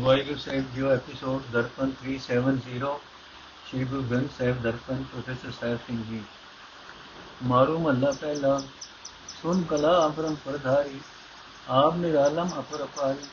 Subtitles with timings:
[0.00, 2.98] ਵਾਹਿਗੁਰੂ ਸਾਹਿਬ ਜੀਓ episode Darpan 370
[3.66, 6.22] Shri Guru Granth Sahib Darpan professor Sahib Singh ji.
[7.42, 8.62] Maru ਮਹੱਲਾ ਪਹਿਲਾ,
[9.42, 11.00] ਸੁਨ ਕਲਾ ਅਪਰਮ ਪਰਧਾਰੀ,
[11.68, 13.26] ਆਪ ਨਿਰਾਲਮ ਅਪਰ ਅਪਾਰੀ,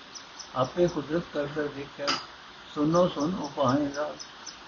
[0.55, 2.07] ਆਪੇ ਕੁਦਰਤ ਕਰ ਕਰ ਦੇਖਿਆ
[2.75, 4.13] ਸੁਨੋ ਸੁਨ ਉਪਾਏ ਦਾ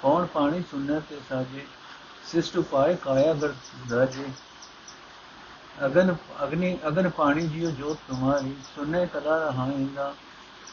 [0.01, 1.65] ਕੌਣ ਪਾਣੀ ਸੁਨਨੇ ਤੇ ਸਾਜੇ,
[2.31, 3.53] ਸਿਸ਼ਟ ਉਪਾਏ ਕਾਇਆ ਗਰ
[3.91, 4.27] ਰਾਜੇ।
[5.85, 10.13] ਅਗਨ, ਅਗਨੀ, ਅਗਨ ਪਾਣੀ ਜਿਉ ਜੋਤ ਤੁਮਾਰੀ, ਸੁਨੇ ਕਲਾ ਰਹਾਇਂਦਾ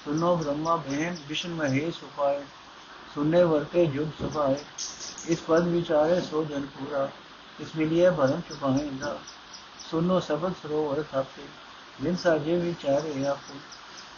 [0.04, 2.44] सुनो ब्रह्मा बहन विष्णु महेश उपाय।
[3.14, 4.64] सुनने वर्ते युग सुभाए।
[5.28, 7.10] इस पद विचारे सो जन पूरा।
[7.60, 9.18] इस मिलिए भरम छुपाए इंदा
[9.90, 11.46] सुनो सबद सरोवर थापे।
[12.02, 13.58] जिन साजे विचारे आपे।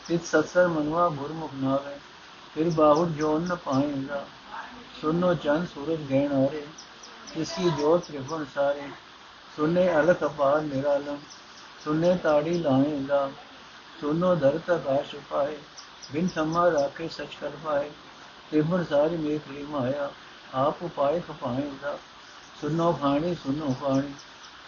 [0.09, 1.97] तित सत्सर मनवा गुरमुख नावे।
[2.55, 4.27] फिर बाहुर जोन न पाए इंदा
[5.01, 6.69] सुनो चंद सूरज गहन आरे
[7.37, 8.89] इसकी जोत त्रिभुवन सारे।
[9.57, 11.17] सुने अलख अपार निरालम।
[11.85, 12.59] सुने ताड़ी
[16.13, 17.91] ਬਿਨ ਸਮਾ ਰਾਖੇ ਸਚ ਕਰ ਪਾਏ
[18.51, 20.11] ਤੇਮਰ ਸਾਰੀ ਮੇਖ ਲੀ ਮਾਇਆ,
[20.55, 21.99] ਆਪ ਉਪਾਏ ਖਪਾਏ ਦਾ
[22.61, 24.15] ਸੁਨੋ ਖਾਣੀ ਸੁਨੋ ਪਾਣੀ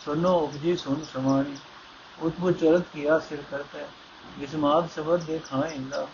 [0.04, 1.56] ਸੁਨੋ ਉਪਜੀ ਸੁਨ ਸਮਾਣੀ।
[2.18, 3.78] ਉਤਪੋ ਚਰਤ ਕੀਆ ਸਿਰ ਕਰਤਾ
[4.38, 6.06] ਜਿਸਮਾਦ ਸਬਦ ਦੇ ਖਾਏਗਾ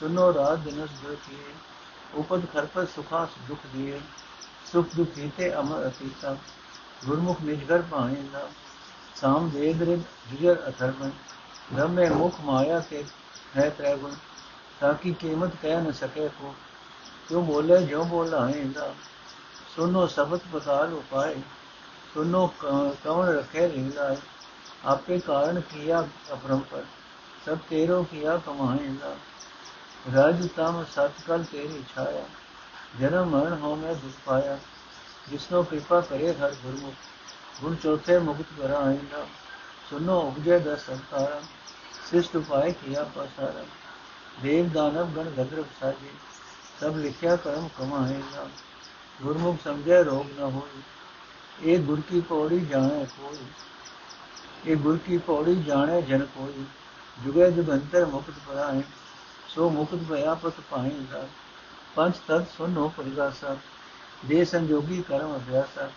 [0.00, 1.54] ਸੁਨੋ ਰਾਤ ਦਿਨਸ ਜੋ ਕੀਏ
[2.14, 4.00] ਉਪਦ ਖਰਪਤ ਸੁਖਾ ਦੁਖ ਦੀਏ।
[4.72, 6.36] ਸੁਖ ਦੁਖ ਕੀਤੇ ਅਮਰ ਅਤੀਤਾ,
[7.04, 8.48] ਗੁਰਮੁਖ ਨਿਜਗਰ ਪਾਏਗਾ
[9.14, 11.10] ਸਾਮ ਵੇਦ ਰਿਦ ਜੁਜਰ ਅਥਰਵਨ
[11.78, 13.04] ਰਮੇ ਮੁਖ ਮਾਇਆ ਤੇ
[13.56, 14.14] ਹੈ ਤ੍ਰੈਗੁਣ
[14.80, 16.54] ਤਾਂ ਕਿ ਕੀਮਤ ਕਹਿ ਨਾ ਸਕੇ ਕੋ।
[17.30, 18.94] ਜੋ ਬੋਲੇ ਜੋ ਬੋਲਾ ਹੈ ਇਹਦਾ
[19.76, 21.36] ਸੁਨੋ ਸਬਦ ਬਤਾਲ ਉਪਾਏ।
[22.14, 22.54] ਸੁਨੋ
[23.04, 24.16] ਕੌਣ ਰਖੇ ਰਿੰਦਾ
[24.84, 26.84] ਆਪੇ ਕਾਰਨ ਕੀਆ ਅਪਰੰਪਰ।
[27.46, 29.16] ਸਭ ਤੇਰੋ ਕੀਆ ਕਮਾਏਗਾ
[30.14, 32.24] ਰਾਜ ਤਾਮ ਸਤ ਕਲ ਤੇਰੀ ਛਾਇਆ।
[33.00, 34.58] ਜਨਮ ਮਰਨ ਹੋ ਮੈਂ ਦੁਖ ਪਾਇਆ।
[35.28, 36.94] ਜਿਸਨੋ ਕਿਰਪਾ ਕਰੇ ਹਰ ਗੁਰਮੁਖ।
[37.60, 39.26] ਗੁਣ ਚੌਥੇ ਮੁਕਤ ਕਰਾ ਆਇਂਦਾ
[39.90, 41.40] ਸੁਨੋ ਉਪਜੇ ਦਸ ਸੰਤਾਰਾ।
[42.10, 43.64] ਸਿਸ਼ਟ ਉਪਾਏ ਕੀਆ ਪਸਾਰਾ।
[44.42, 46.12] देव दानव गण गंधर्व साजे।
[46.80, 48.44] सब लिखिया कर्म कमाएगा
[49.22, 50.66] गुरमुख समझे रोग न हो
[51.62, 53.46] ये गुर की पौड़ी जाने कोई।
[54.66, 56.66] ये गुर की पौड़ी जाने जन कोई।
[57.18, 58.84] जुगे जुगंतर मुक्त पराए।
[59.54, 61.22] सो मुक्त भया पत पाएगा
[61.96, 63.54] पंच तत् सुन हो परिभाषा
[64.24, 65.90] दे संजोगी कर्म अभ्यासा।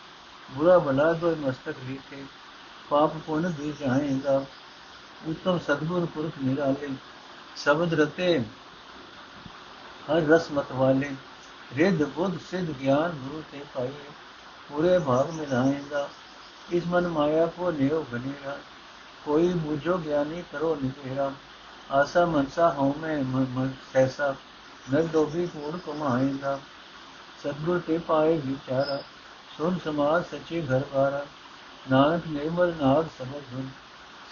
[0.52, 2.24] बुरा भला दो मस्तक रीठे।
[2.92, 4.38] पाप पुण्य भी जाएगा
[5.28, 6.88] उत्तम सदगुरु पुरुष निराले।
[7.58, 8.46] शब्द रते
[10.08, 11.08] हर रस मत वाले
[11.74, 14.08] रिद बुद्ध, सिद्ध, ज्ञान, गुरु ते पाइए
[14.70, 16.10] पूरे भाग में लाएगा
[16.74, 18.58] इस मन माया को नेव बनेगा।
[19.26, 21.36] कोई बुझो ज्ञानी करो निपेरा
[21.92, 24.38] आशा मनसा हो में सहसा।
[24.92, 26.60] नर डोबी कूड़ कमाएगा।
[27.44, 28.98] सतगुर ते पाए विचारा।
[29.58, 31.22] सुन समाज सचे घर बारा।
[31.92, 33.66] नानक निर्मल नाग समझ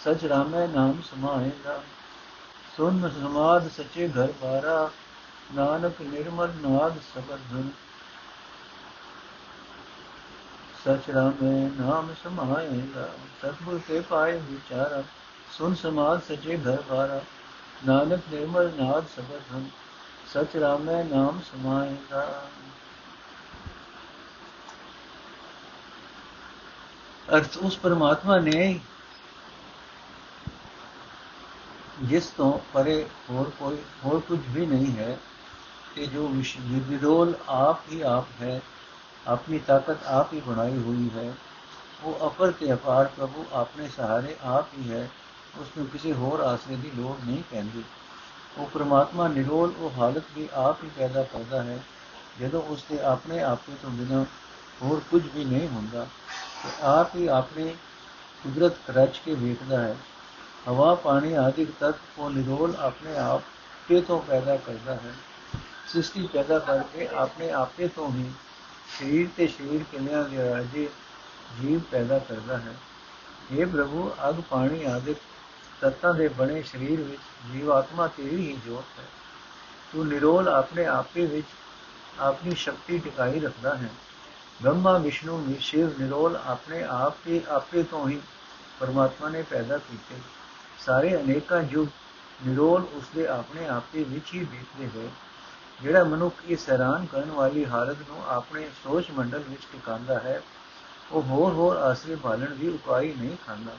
[0.04, 1.82] सच रामे नाम समाएगा।
[2.80, 4.90] ਸੁਨ ਸਮਾਦ ਸਚੇ ਘਰ ਬਾਰਾ
[5.54, 7.68] ਨਾਨਕ ਨਿਰਮਲ ਨਾਦ ਸਬਦ ਧੁਨ
[10.84, 13.08] ਸਚ ਰਾਮੇ ਨਾਮ ਸਮਾਏਗਾ
[13.42, 15.02] ਸਤਗੁਰ ਕੇ ਪਾਏ ਵਿਚਾਰਾ
[15.52, 17.20] ਸੁਨ ਸਮਾਦ ਸਚੇ ਘਰ ਬਾਰਾ
[17.86, 19.68] ਨਾਨਕ ਨਿਰਮਲ ਨਾਦ ਸਬਦ ਧੁਨ
[20.26, 22.26] ਸਚ ਰਾਮੇ ਨਾਮ ਸਮਾਏਗਾ
[27.28, 28.80] ਅਰਥ ਉਸ ਪਰਮਾਤਮਾ ਨੇ
[32.00, 35.16] ਜਿਸ ਤੋਂ ਪਰੇ ਹੋਰ ਕੋਈ, ਹੋਰ ਕੁਝ ਵੀ ਨਹੀਂ ਹੈ
[35.94, 36.28] ਕਿ ਜੋ
[36.60, 38.60] ਵਿਰੋਲ ਆਪ ਹੀ ਆਪ ਹੈ,
[39.26, 41.32] ਆਪਣੀ ਤਾਕਤ ਆਪ ਹੀ ਬਣਾਈ ਹੋਈ ਹੈ,
[42.04, 45.08] ਉਹ ਅਪਰ ਤੇ ਅਪਾਰ ਪ੍ਰਭੂ ਆਪਣੇ ਸਹਾਰੇ ਆਪ ਹੀ ਹੈ,
[45.58, 47.82] ਉਸ ਨੂੰ ਕਿਸੇ ਹੋਰ ਆਸਰੇ ਦੀ ਲੋੜ ਨਹੀਂ ਪੈਂਦੀ।
[48.58, 51.78] ਉਹ ਪ੍ਰਮਾਤਮਾ ਨਿਰੋਲ, ਉਹ ਹਾਲਤ ਵੀ ਆਪ ਹੀ ਪੈਦਾ ਕਰਦਾ ਹੈ,
[52.40, 54.24] ਜਦੋਂ ਉਸ ਦੇ ਆਪਣੇ ਆਪੇ ਤੋਂ ਬਿਨਾਂ
[54.82, 56.06] ਹੋਰ ਕੁਝ ਵੀ ਨਹੀਂ ਹੁੰਦਾ,
[56.64, 57.74] ਤੇ ਆਪ ਹੀ ਆਪਣੇ
[58.44, 59.96] ਕੁਦਰਤ ਰਚ ਕੇ ਵੇਖਦਾ ਹੈ।
[60.68, 63.42] ਹਵਾ, ਪਾਣੀ ਆਦਿ ਤੱਤ ਉਹ ਨਿਰੋਲ ਆਪਣੇ ਆਪ
[63.88, 65.14] ਕੇ ਤੋਂ ਪੈਦਾ ਕਰਦਾ ਹੈ।
[65.86, 68.30] ਸ੍ਰਿਸ਼ਟੀ ਪੈਦਾ ਕਰਕੇ ਆਪਣੇ ਆਪੇ ਤੋਂ ਹੀ
[68.98, 70.88] ਸਰੀਰ ਤੇ ਸਰੀਰ ਕਿਲਿਆਂ ਦੇ ਰਾਜੇ
[71.62, 72.74] ਜੀਵ ਪੈਦਾ ਕਰਦਾ ਹੈ।
[73.52, 75.14] ਇਹ ਪ੍ਰਭੂ, ਅਗ ਪਾਣੀ ਆਦਿ
[75.80, 79.04] ਤੱਤਾਂ ਦੇ ਬਣੇ ਸਰੀਰ ਵਿੱਚ ਜੀਵਾਤਮਾ ਤੇਰੀ ਹੀ ਜੋਤ ਹੈ।
[79.92, 81.46] ਤੂੰ ਨਿਰੋਲ ਆਪਣੇ ਆਪੇ ਵਿੱਚ
[82.20, 83.88] ਆਪਣੀ ਸ਼ਕਤੀ ਟਿਕਾਈ ਰੱਖਦਾ ਹੈ।
[84.62, 88.20] ਬ੍ਰਹਮਾ, ਵਿਸ਼ਨੂੰ ਸ਼ਿਵ ਨਿਰੋਲ ਆਪਣੇ ਆਪ ਤੇ ਆਪੇ ਤੋਂ ਹੀ
[88.80, 90.14] ਪਰਮਾਤਮਾ ਨੇ ਪੈਦਾ ਕੀਤੇ।
[90.86, 91.88] ਸਾਰੇ ਅਨੇਕਾਂ ਯੁਗ
[92.46, 95.08] ਨਿਰੋਲ ਉਸਦੇ ਆਪਣੇ ਆਪੇ ਵਿੱਚ ਹੀ ਬੀਤਦੇ ਹੋਏ
[95.82, 100.42] ਜਿਹੜਾ ਮਨੁੱਖ ਇਸ ਹੈਰਾਨ ਕਰਨ ਵਾਲੀ ਹਾਲਤ ਨੂੰ ਆਪਣੇ ਸੋਚ ਮੰਡਲ ਵਿੱਚ ਟਿਕਾਉਂਦਾ ਹੈ,
[101.12, 103.72] ਉਹ ਹੋਰ ਹੋਰ ਆਸਰੇ ਭਾਲਣ ਦੀ ਉਪਾਈ ਨਹੀਂ ਖਾਂਦਾ।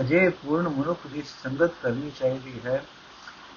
[0.00, 2.84] ਅਜੇ ਪੂਰਨ ਮਨੁੱਖ ਦੀ ਸੰਗਤ ਕਰਨੀ ਚਾਹੀਦੀ ਹੈ,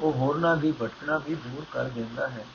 [0.01, 2.45] ਉਹ ਹੋਰਨਾਂ ਦੀ ਭਟਕਣਾ ਵੀ ਦੂਰ ਕਰ ਦਿੰਦਾ ਹੈ।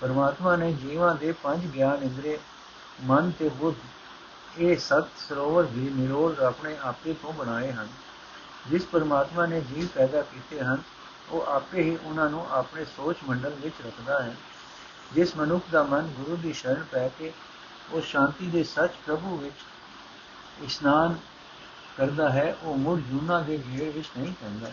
[0.00, 2.38] ਪਰਮਾਤਮਾ ਨੇ ਜੀਵਾਂ ਦੇ ਪੰਜ ਗਿਆਨ ਇੰਦਰੀ,
[3.04, 3.76] ਮਨ ਤੇ ਬੁੱਧ,
[4.58, 7.88] ਇਹ ਸਤ ਸਰੋਵਰ ਵੀ ਨਿਰੋਲ ਆਪਣੇ ਆਪੇ ਤੋਂ ਬਣਾਏ ਹਨ।
[8.70, 10.82] ਜਿਸ ਪਰਮਾਤਮਾ ਨੇ ਜੀਵ ਪੈਦਾ ਕੀਤੇ ਹਨ,
[11.30, 14.36] ਉਹ ਆਪੇ ਹੀ ਉਹਨਾਂ ਨੂੰ ਆਪਣੇ ਸੋਚ ਮੰਡਲ ਵਿੱਚ ਰੱਖਦਾ ਹੈ।
[15.12, 17.32] ਜਿਸ ਮਨੁੱਖ ਦਾ ਮਨ ਗੁਰੂ ਦੀ ਸ਼ਰਨ ਪੈ ਕੇ
[17.92, 19.54] ਉਹ ਸ਼ਾਂਤੀ ਦੇ ਸੱਚ ਪ੍ਰਭੂ ਵਿੱਚ
[20.64, 21.18] ਇਸ਼ਨਾਨ
[21.96, 24.70] ਕਰਦਾ ਹੈ, ਉਹ ਮੁੜ ਜੂਨਾ ਦੇ ਘੇਰ ਵਿੱਚ ਨਹੀਂ ਪੈਂਦਾ।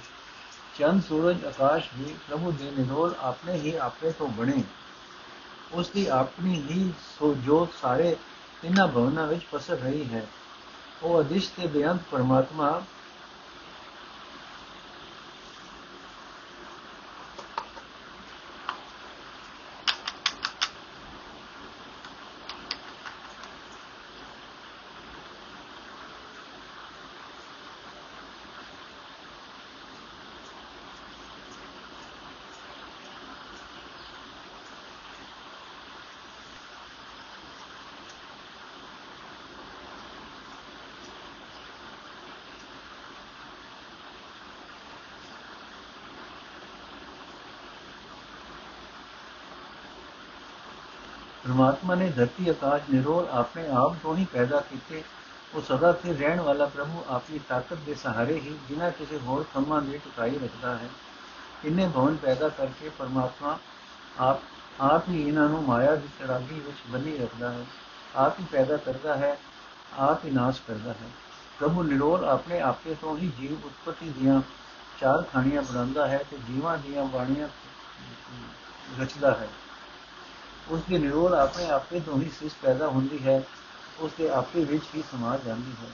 [0.80, 4.64] ਚੰਦ, ਸੂਰਜ, ਆਕਾਸ਼ ਵੀ ਪ੍ਰਭੂ ਦੇ ਨਿਰੋਲ ਆਪਣੇ ਹੀ ਆਪੇ ਤੋਂ ਬਣੇ।
[5.72, 8.16] ਉਸ ਦੀ ਆਪਣੀ ਹੀ ਸੋ ਜੋਤ ਸਾਰੇ
[8.62, 10.28] ਤਿੰਨਾਂ ਭਵਨਾਂ ਵਿੱਚ ਪਸਰ ਰਹੀ ਹੈ।
[11.04, 12.82] ਉਹ ਅਦਿਸ਼ ਤੇ ਬੇਅੰਤ ਪਰਮਾਤਮਾ
[51.88, 55.04] ਪਰਮਾਤਮਾ ਨੇ ਧਰਤੀ ਆਕਾਸ਼ ਨਿਰੋਲ ਆਪਣੇ ਆਪ ਤੋਂ ਹੀ ਪੈਦਾ ਕੀਤੇ।
[55.54, 59.82] ਉਹ ਸਦਾ ਸਥਿਰ ਰਹਿਣ ਵਾਲਾ ਪ੍ਰਭੂ ਆਪਣੀ ਤਾਕਤ ਦੇ ਸਹਾਰੇ ਹੀ ਬਿਨਾਂ ਕਿਸੇ ਹੋਰ ਕੰਮਾਂ
[59.82, 60.90] ਦੇ ਟਿਕਾਈ ਰੱਖਦਾ ਹੈ।
[61.66, 63.58] ਇੰਨੇ ਭਵਨ ਪੈਦਾ ਕਰਕੇ ਪਰਮਾਤਮਾ
[64.20, 64.40] ਆਪ
[64.82, 67.66] ਆਪ ਹੀ ਇਹਨਾਂ ਨੂੰ ਮਾਇਆ ਦੀ ਚਰਾਗੀ ਵਿੱਚ ਬੰਨੀ ਰੱਖਦਾ ਹੈ।
[68.16, 69.38] ਆਪ ਹੀ ਪੈਦਾ ਕਰਦਾ ਹੈ,
[69.98, 71.10] ਆਪ ਹੀ ਨਾਸ਼ ਕਰਦਾ ਹੈ।
[71.60, 74.42] ਪ੍ਰਭੂ ਨਿਰੋਲ ਆਪਣੇ ਆਪੇ ਤੋਂ ਹੀ ਜੀਵ ਉਤਪਤੀ ਦੀਆਂ
[75.02, 77.48] ਚਾਰ ਖਾਣੀਆਂ ਬਣਾਉਂਦਾ ਹੈ ਤੇ ਜੀਵਾਂ ਦੀਆਂ ਬਾਣੀਆਂ
[79.02, 79.48] ਰਚਦਾ ਹੈ।
[80.68, 83.42] ਉਸ ਦੇ ਨਿਰੋਲ ਆਪਣੇ ਆਪੇ ਤੋਂ ਹੀ ਸਿਸ ਪੈਦਾ ਹੁੰਦੀ ਹੈ
[84.00, 85.90] ਉਸ ਦੇ ਆਪੇ ਵਿੱਚ ਹੀ ਸਮਾ ਜਾਂਦੀ ਹੈ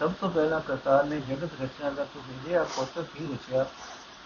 [0.00, 3.66] ਸਭ ਤੋਂ ਪਹਿਲਾਂ ਕਰਤਾਰ ਨੇ ਜਗਤ ਰਚਨਾ ਦਾ ਕੁਝ ਅਜਿਹਾ ਕੋਤਕ ਹੀ ਰਚਿਆ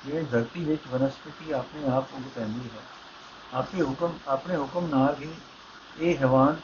[0.04, 2.82] ਜਿਵੇਂ ਧਰਤੀ ਵਿੱਚ ਵਨਸਪਤੀ ਆਪਣੇ ਆਪ ਉਗ ਪੈਂਦੀ ਹੈ
[3.54, 5.32] ਆਪੇ ਹੁਕਮ ਆਪਣੇ ਹੁਕਮ ਨਾਲ ਹੀ
[6.00, 6.56] ਇਹ ਹੈਵਾਨ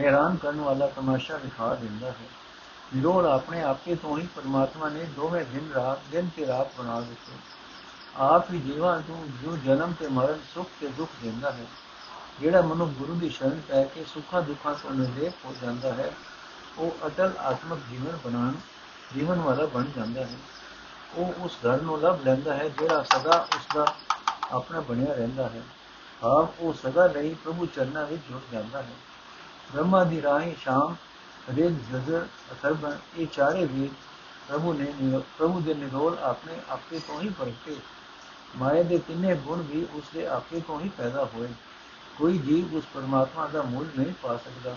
[0.00, 2.28] ਹੈਰਾਨ ਕਰਨ ਵਾਲਾ ਤਮਾਸ਼ਾ ਦਿਖਾ ਦਿੰਦਾ ਹੈ
[2.92, 7.32] ਨਿਰੋਲ ਆਪਣੇ ਆਪੇ ਤੋਂ ਹੀ ਪਰਮਾਤਮਾ ਨੇ ਦੋਵੇਂ ਦਿਨ ਰਾਤ ਦਿਨ ਤੇ ਰਾਤ ਬਣਾ ਦਿੱਤੇ
[8.16, 11.66] ਆਪ ਹੀ ਜੀਵਾਂ ਨੂੰ ਜੋ ਜਨਮ ਤੇ ਮਰਨ ਸੁਖ ਤੇ ਦੁੱਖ ਦਿੰਦਾ ਹੈ
[12.40, 16.12] ਜਿਹੜਾ ਮਨੁ ਗੁਰੂ ਦੀ ਸ਼ਰਨ ਪੈ ਕੇ ਸੁੱਖਾਂ ਦੁੱਖਾਂ ਤੋਂ ਨਿਰਲੇਪ ਹੋ ਜਾਂਦਾ ਹੈ,
[16.78, 18.52] ਉਹ ਅਟਲ ਆਤਮਿਕ ਜੀਵਨ ਬਣਾਉਣ,
[19.14, 20.36] ਜੀਵਨ ਵਾਲਾ ਬਣ ਜਾਂਦਾ ਹੈ।
[21.14, 23.94] ਉਹ ਉਸ ਘਰ ਨੂੰ ਲੱਭ ਲੈਂਦਾ ਹੈ, ਜਿਹੜਾ ਸਦਾ ਉਸ ਦਾ
[24.52, 25.62] ਆਪਣਾ ਬਣਿਆ ਰਹਿੰਦਾ ਹੈ।
[26.22, 28.92] ਆਪ ਉਹ ਸਦਾ ਲਈ ਪ੍ਰਭੂ ਚਰਨਾਂ ਵਿੱਚ ਜੁੜ ਜਾਂਦਾ ਹੈ।
[29.72, 30.96] ਬ੍ਰਹਮਾ ਦੀ ਰਾਹੀਂ ਸ਼ਾਮ
[31.56, 33.90] ਰੇਗ ਜ਼ਜਰ ਅਥਰਬਨ ਇਹ ਚਾਰੇ ਵੀ
[34.48, 34.92] ਪ੍ਰਭੂ ਨੇ
[35.38, 37.76] ਪ੍ਰਭੂ ਦੇ ਨਿਰੋਲ ਆਪਣੇ ਆਪੇ ਤੋਂ ਹੀ ਪ੍ਰਗਟੇ
[38.56, 41.48] ਮਾਇਆ ਦੇ ਤਿੰਨੇ ਗੁਣ ਵੀ ਉਸ ਦੇ ਆਪੇ ਤੋਂ ਹੀ ਪੈਦਾ ਹੋਏ।
[42.18, 44.76] ਕੋਈ ਜੀਵ ਉਸ ਪਰਮਾਤਮਾ ਦਾ ਮੁੱਲ ਨਹੀਂ ਪਾ ਸਕਦਾ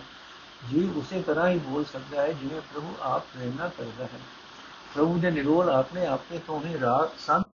[0.69, 4.19] ਜੀਵ ਉਸੇ ਤਰ੍ਹਾਂ ਹੀ ਬੋਲ ਸਕਦਾ ਹੈ ਜਿਵੇਂ ਪ੍ਰਭੂ ਆਪ ਪ੍ਰੇਰਣਾ ਕਰਦਾ ਹੈ
[4.95, 7.50] ਪ੍ਰਭੂ ਦੇ ਨਿਰੋਲ ਆਪਣੇ ਆਪੇ ਤੋਂ ਹੀ ਰਾਤ ਸੰਤ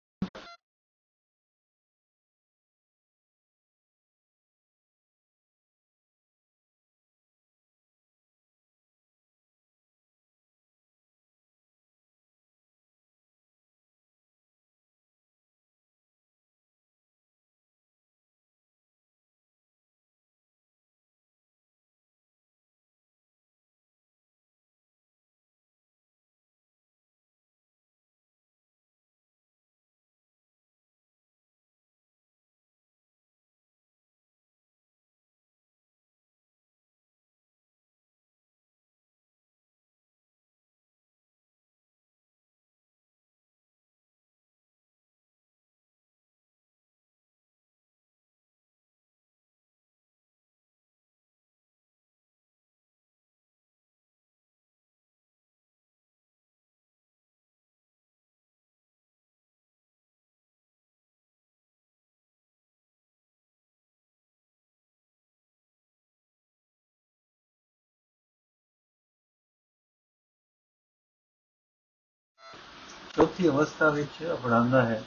[73.17, 75.03] ਚੌਥੀ ਅਵਸਥਾ ਵਿੱਚ ਅਪਣਾਉਂਦਾ ਹੈ।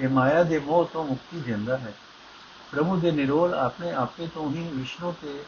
[0.00, 1.92] ਇਹ ਮਾਇਆ ਦੇ ਮੋਹ ਤੋਂ ਮੁਕਤੀ ਦਿੰਦਾ ਹੈ।
[2.72, 5.44] ਪ੍ਰਭੂ ਦੇ ਨਿਰੋਲ ਆਪਣੇ ਆਪੇ ਤੋਂ ਹੀ ਵਿਸ਼ਨੂੰ ਤੇ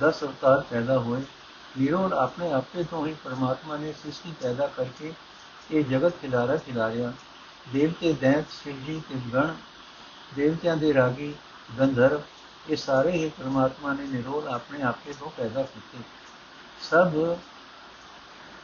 [0.00, 1.22] 10 ਅਵਤਾਰ ਪੈਦਾ ਹੋਏ।
[1.78, 5.12] ਨਿਰੋਲ ਆਪਣੇ ਆਪੇ ਤੋਂ ਹੀ ਪਰਮਾਤਮਾ ਨੇ ਸ੍ਰਿਸ਼ਟੀ ਪੈਦਾ ਕਰਕੇ
[5.70, 7.12] ਇਹ ਜਗਤ ਖਿਲਾਰਾ ਖਿਲਾਰਿਆ।
[7.72, 9.48] ਦੇਵਤੇ ਦੈਂਤ, ਸਿਰਜੀ ਤੇ ਗਣ,
[10.34, 11.34] ਦੇਵਤਿਆਂ ਦੇ ਰਾਗੀ,
[11.78, 12.20] ਗੰਧਰਵ,
[12.70, 15.98] ਇਹ ਸਾਰੇ ਹੀ ਪਰਮਾਤਮਾ ਨੇ ਨਿਰੋਲ ਆਪਣੇ ਆਪੇ ਤੋਂ ਪੈਦਾ ਕੀਤੇ।
[16.90, 17.36] ਸਭ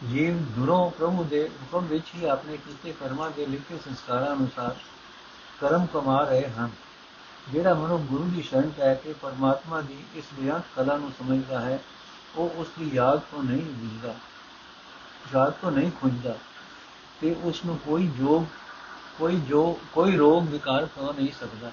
[0.02, 4.74] ਜੀਵ ਦੁਰੋਂ ਪ੍ਰਭੂ ਦੇ ਹੁਕਮ ਵਿੱਚ ਹੀ ਆਪਣੇ ਕੀਤੇ ਕਰਮਾਂ ਦੇ ਲਿਖੇ ਸੰਸਕਾਰਾਂ ਅਨੁਸਾਰ
[5.60, 6.70] ਕਰਮ ਕਮਾ ਰਹੇ ਹਨ
[7.52, 11.78] ਜਿਹੜਾ ਮਨੁ ਗੁਰੂ ਦੀ ਸ਼ਰਨ ਪੈ ਕੇ ਪਰਮਾਤਮਾ ਦੀ ਇਸ ਬਿਆੰਤ ਕਲਾ ਨੂੰ ਸਮਝਦਾ ਹੈ
[12.36, 14.14] ਉਹ ਉਸ ਦੀ ਯਾਦ ਤੋਂ ਨਹੀਂ ਵਿਝਦਾ
[15.34, 16.36] ਯਾਦ ਤੋਂ ਨਹੀਂ ਖੁੰਝਦਾ
[17.20, 18.44] ਤੇ ਉਸ ਨੂੰ ਕੋਈ ਜੋਗ
[19.18, 21.70] ਕੋਈ ਜੋ ਕੋਈ ਰੋਗ ਵਿਕਾਰ ਹੋ ਨਹੀਂ ਸਕਦਾ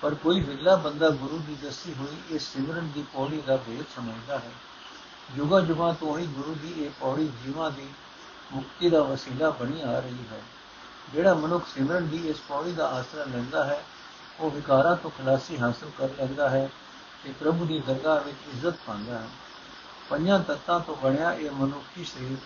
[0.00, 4.38] ਪਰ ਕੋਈ ਵਿਰਲਾ ਬੰਦਾ ਗੁਰੂ ਦੀ ਦੱਸੀ ਹੋਈ ਇਸ ਸਿਮਰਨ ਦੀ ਪੌੜੀ ਦਾ ਭੇਦ ਸਮਝਦਾ
[4.38, 4.50] ਹੈ
[5.36, 7.86] ਜੁਗਾ ਜੁਗਾ ਤੋਂ ਹੀ ਗੁਰੂ ਦੀ ਇਹ ਪੌੜੀ ਜੀਵਾਂ ਦੀ
[8.52, 10.40] ਮੁਕਤੀ ਦਾ ਵਸੀਲਾ ਬਣੀ ਆ ਰਹੀ ਹੈ।
[11.14, 13.84] ਜਿਹੜਾ ਮਨੁੱਖ ਸਿਮਰਨ ਦੀ ਇਸ ਪੌੜੀ ਦਾ ਆਸਰਾ ਲੈਂਦਾ ਹੈ,
[14.40, 16.70] ਉਹ ਵਿਕਾਰਾਂ ਤੋਂ ਖਲਾਸੀ ਹਾਸਲ ਕਰ ਲੈਂਦਾ ਹੈ
[17.24, 19.28] ਤੇ ਪ੍ਰਭੂ ਦੀ ਦਰਗਾਹ ਵਿੱਚ ਇੱਜ਼ਤ ਪਾਉਂਦਾ ਹੈ।
[20.10, 22.36] ਪੰਜਾਂ ਤੱਤਾਂ ਤੋਂ ਬਣਿਆ ਇਹ ਮਨੁੱਖੀ ਸਰੀਰ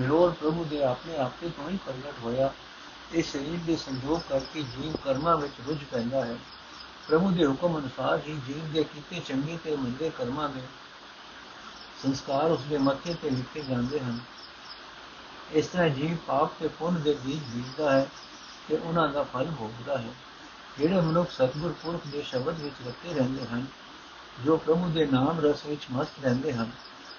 [0.00, 2.52] ਨਿਰੋਲ ਪ੍ਰਭੂ ਦੇ ਆਪਣੇ ਆਪੇ ਤੋਂ ਹੀ ਪ੍ਰਗਟ ਹੋਇਆ।
[3.14, 6.36] ਇਹ ਸਰੀਰ ਦੇ ਸੰਜੋਗ ਕਰਕੇ ਜੀਵ ਕਰਮਾਂ ਵਿੱਚ ਰੁੱਝ ਪੈਂਦਾ ਹੈ।
[7.08, 10.60] ਪ੍ਰਭੂ ਦੇ ਹੁਕਮ ਅਨੁਸਾਰ ਹੀ ਜੀਵ ਦੇ ਕੀਤੇ ਚੰਗੇ ਤੇ ਮੰਦੇ ਕਰਮਾਂ ਦੇ
[12.02, 14.18] ਸੰਸਕਾਰ ਉਸ ਦੇ ਮੱਥੇ ਤੇ ਲਿਖੇ ਜਾਂਦੇ ਹਨ।
[15.52, 18.06] ਇਸ ਤਰ੍ਹਾਂ ਜੀਵ ਪਾਪ ਤੇ ਪੁੰਨ ਦੇ ਬੀਜ ਬੀਜਦਾ ਹੈ
[18.68, 20.12] ਤੇ ਉਹਨਾਂ ਦਾ ਫਲ ਭੋਗਦਾ ਹੈ।
[20.78, 23.66] ਜਿਹੜੇ ਮਨੁੱਖ ਸਤਿਗੁਰ ਪੁਰਖ ਦੇ ਸ਼ਬਦ ਵਿੱਚ ਰਤੇ ਰਹਿੰਦੇ ਹਨ,
[24.44, 26.70] ਜੋ ਪ੍ਰਭੂ ਦੇ ਨਾਮ ਰਸ ਵਿੱਚ ਮਸਤ ਰਹਿੰਦੇ ਹਨ,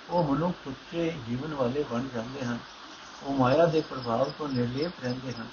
[0.09, 2.59] ਉਹ ਮਨੁੱਖ ਉੱਚੇ ਜੀਵਨ ਵਾਲੇ ਬਣ ਜਾਂਦੇ ਹਨ।
[3.23, 5.47] ਉਹ ਮਾਇਆ ਦੇ ਪ੍ਰਭਾਵ ਤੋਂ ਨਿਰਲੇਪ ਰਹਿੰਦੇ ਹਨ।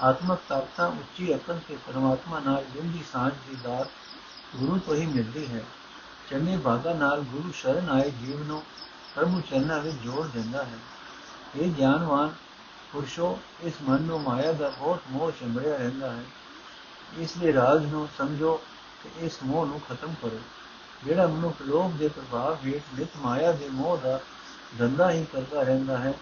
[0.00, 3.88] ਆਤਮਕ ਤਾਕਤਾਂ ਉੱਚੀ ਅਕਲ ਤੇ ਪਰਮਾਤਮਾ ਨਾਲ ਜਿੰਦੀ ਸਾਂਝ ਦੀ ਦਾਤ
[4.56, 5.64] ਗੁਰੂ ਤੋਂ ਹੀ ਮਿਲਦੀ ਹੈ।
[6.30, 8.62] ਚੰਗੇ ਭਾਗਾ ਨਾਲ ਗੁਰੂ ਸ਼ਰਨ ਆਏ ਜੀਵ ਨੂੰ,
[9.14, 10.78] ਪ੍ਰਭੂ ਚਰਨਾਂ ਵਿੱਚ ਜੋੜ ਦਿੰਦਾ ਹੈ।
[11.56, 12.34] ਇਹ ਗਿਆਨਵਾਨ
[12.92, 16.24] ਪੁਰਸ਼ੋ ਇਸ ਮਨ ਨੂੰ ਮਾਇਆ ਦਾ ਬਹੁਤ ਮੋਹ ਚੰਬੜਿਆ ਰਹਿੰਦਾ ਹੈ।
[17.18, 18.60] ਇਸ ਦੇ ਰਾਜ ਨੂੰ ਸਮਝੋ
[19.02, 20.40] ਕਿ ਇਸ ਮੋਹ ਨੂੰ ਖਤਮ ਕਰੋ।
[21.04, 24.20] ਜਿਹੜਾ ਮਨੁੱਖ ਲੋਭ ਦੇ ਪ੍ਰਭਾਵ ਹੇਠ ਨਿਤ ਮਾਇਆ ਦੇ ਮੋਹ ਦਾ
[24.78, 26.14] ਧੰਦਾ ਹੀ ਕਰਦਾ ਰਹਿੰਦਾ ਹੈ,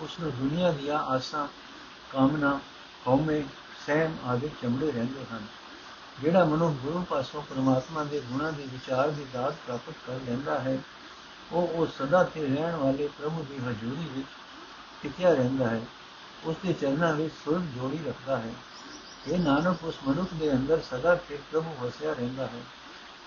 [0.00, 1.48] ਉਸ ਨੂੰ ਦੁਨੀਆ ਦੀਆਂ ਆਸਾਂ,
[2.12, 2.60] ਕਾਮਨਾ,
[3.06, 3.42] ਹਉਮੈ,
[3.86, 5.46] ਸਹਿਮ ਆਦਿ ਚਮੜੇ ਰਹਿੰਦੇ ਹਨ।
[6.20, 10.78] ਜਿਹੜਾ ਮਨੁੱਖ ਗੁਰੂ ਪਾਸੋਂ ਪਰਮਾਤਮਾ ਦੇ ਗੁਣਾਂ ਦੇ ਵਿਚਾਰ ਦੀ ਦਾਤ ਪ੍ਰਾਪਤ ਕਰ ਲੈਂਦਾ ਹੈ,
[11.52, 14.26] ਉਹ ਉਹ ਸਦਾ ਤੇ ਰਹਿਣ ਵਾਲੇ ਪ੍ਰਭੂ ਦੀ ਹਜ਼ੂਰੀ ਵਿੱਚ
[15.02, 15.80] ਟਿਕਿਆ ਰਹਿੰਦਾ ਹੈ।
[16.44, 18.54] ਉਸ ਦੇ ਚਰਨਾਂ ਵਿੱਚ ਸੁਰ ਜੋੜੀ ਰੱਖਦਾ ਹੈ।
[19.28, 22.62] ਇਹ ਨਾਨਕ, ਉਸ ਮਨੁੱਖ ਦੇ ਅੰਦਰ ਸਦਾ ਤੇ ਪ੍ਰਭੂ ਵਸਿਆ ਰਹਿੰਦਾ ਹੈ।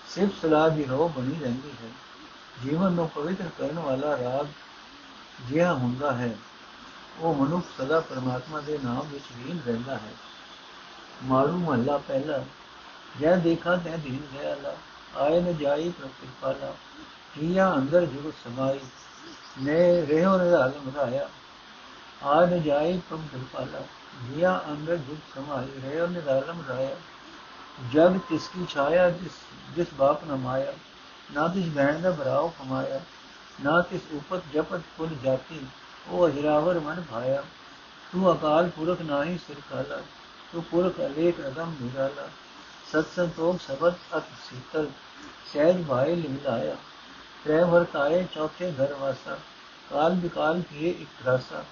[0.08, 1.90] ਸਿਰਫ ਸਲਾਹ ਦੀ ਰੋ ਬਣੀ ਰਹਿੰਦੀ ਹੈ।
[2.62, 4.46] ਜੀਵਨ ਨੂੰ ਪਵਿੱਤਰ ਕਰਨ ਵਾਲਾ ਰਾਗ
[5.48, 6.36] ਜਿਹਾ ਹੁੰਦਾ ਹੈ।
[7.18, 10.12] ਉਹ ਮਨੁੱਖ ਸਦਾ ਪਰਮਾਤਮਾ ਦੇ ਨਾਮ ਵਿੱਚ ਲੀਨ ਰਹਿੰਦਾ ਹੈ।
[11.24, 12.44] ਮਾਰੂ ਮਹੱਲਾ ਪਹਿਲਾ
[13.20, 14.74] ਜੈ ਦੇਖਾ ਤੈ ਦੀਨ ਦਇਆਲਾ
[15.16, 16.72] ਆਏ ਨ ਜਾਈ ਪ੍ਰਕਿਰਪਾਲਾ
[17.34, 18.80] ਕੀਆ ਅੰਦਰ ਜੁਗ ਸਮਾਈ
[19.62, 21.28] ਨੇ ਰਹਿਓ ਨਿਹਾਲ ਮਧਾਇਆ।
[22.22, 23.80] ਆ ਨ ਜਾਈ ਪ੍ਰਭ ਕਿਰਪਾਲਾ
[24.26, 26.96] ਜੀਆ ਅੰਦਰ ਜੁਗ ਸਮਾਈ, ਰਹਿਓ ਨਿਹਾਲ ਮਧਾਇਆ।
[27.92, 29.32] ਜਗ ਤਿਸ ਕੀ ਛਾਇਆ, ਜਿਸ
[29.76, 30.72] ਜਿਸ ਬਾਪ ਨ ਮਾਇਆ।
[31.34, 33.00] ਨਾ ਤਿਸ ਬਹਿਣ ਦਾ ਭਰਾਉ ਕਮਾਇਆ,
[33.64, 35.60] ਨਾ ਤਿਸ ਉਪਤ ਜਪਤ ਕੁਲ ਜਾਤੀ,
[36.08, 37.42] ਉਹ ਅਜਰਾਵਰ ਮਨ ਭਾਇਆ।
[38.12, 40.00] ਤੂੰ ਅਕਾਲ ਪੁਰਖ ਨਾਹੀ ਸਿਰ ਕਾਲਾ,
[40.52, 42.28] ਤੂੰ ਪੁਰਖ ਅਲੇਖ ਅਦਮ ਨਿਰਾਲਾ।
[42.92, 44.88] ਸਤ ਸੰਤੋਖ ਸਬਦ ਅਤ ਸੀਤਲ
[45.52, 46.74] ਸਹਿਜ ਭਾਈ ਲਿਮਲਾਇਆ
[47.44, 49.36] ਤ੍ਰੈ ਵਰਤਾਏ ਚੌਥੇ ਘਰ ਵਾਸਾ
[49.90, 51.62] ਕਾਲ ਵਿਕਾਲ ਕੀਏ ਇਕ ਰਾਸਾ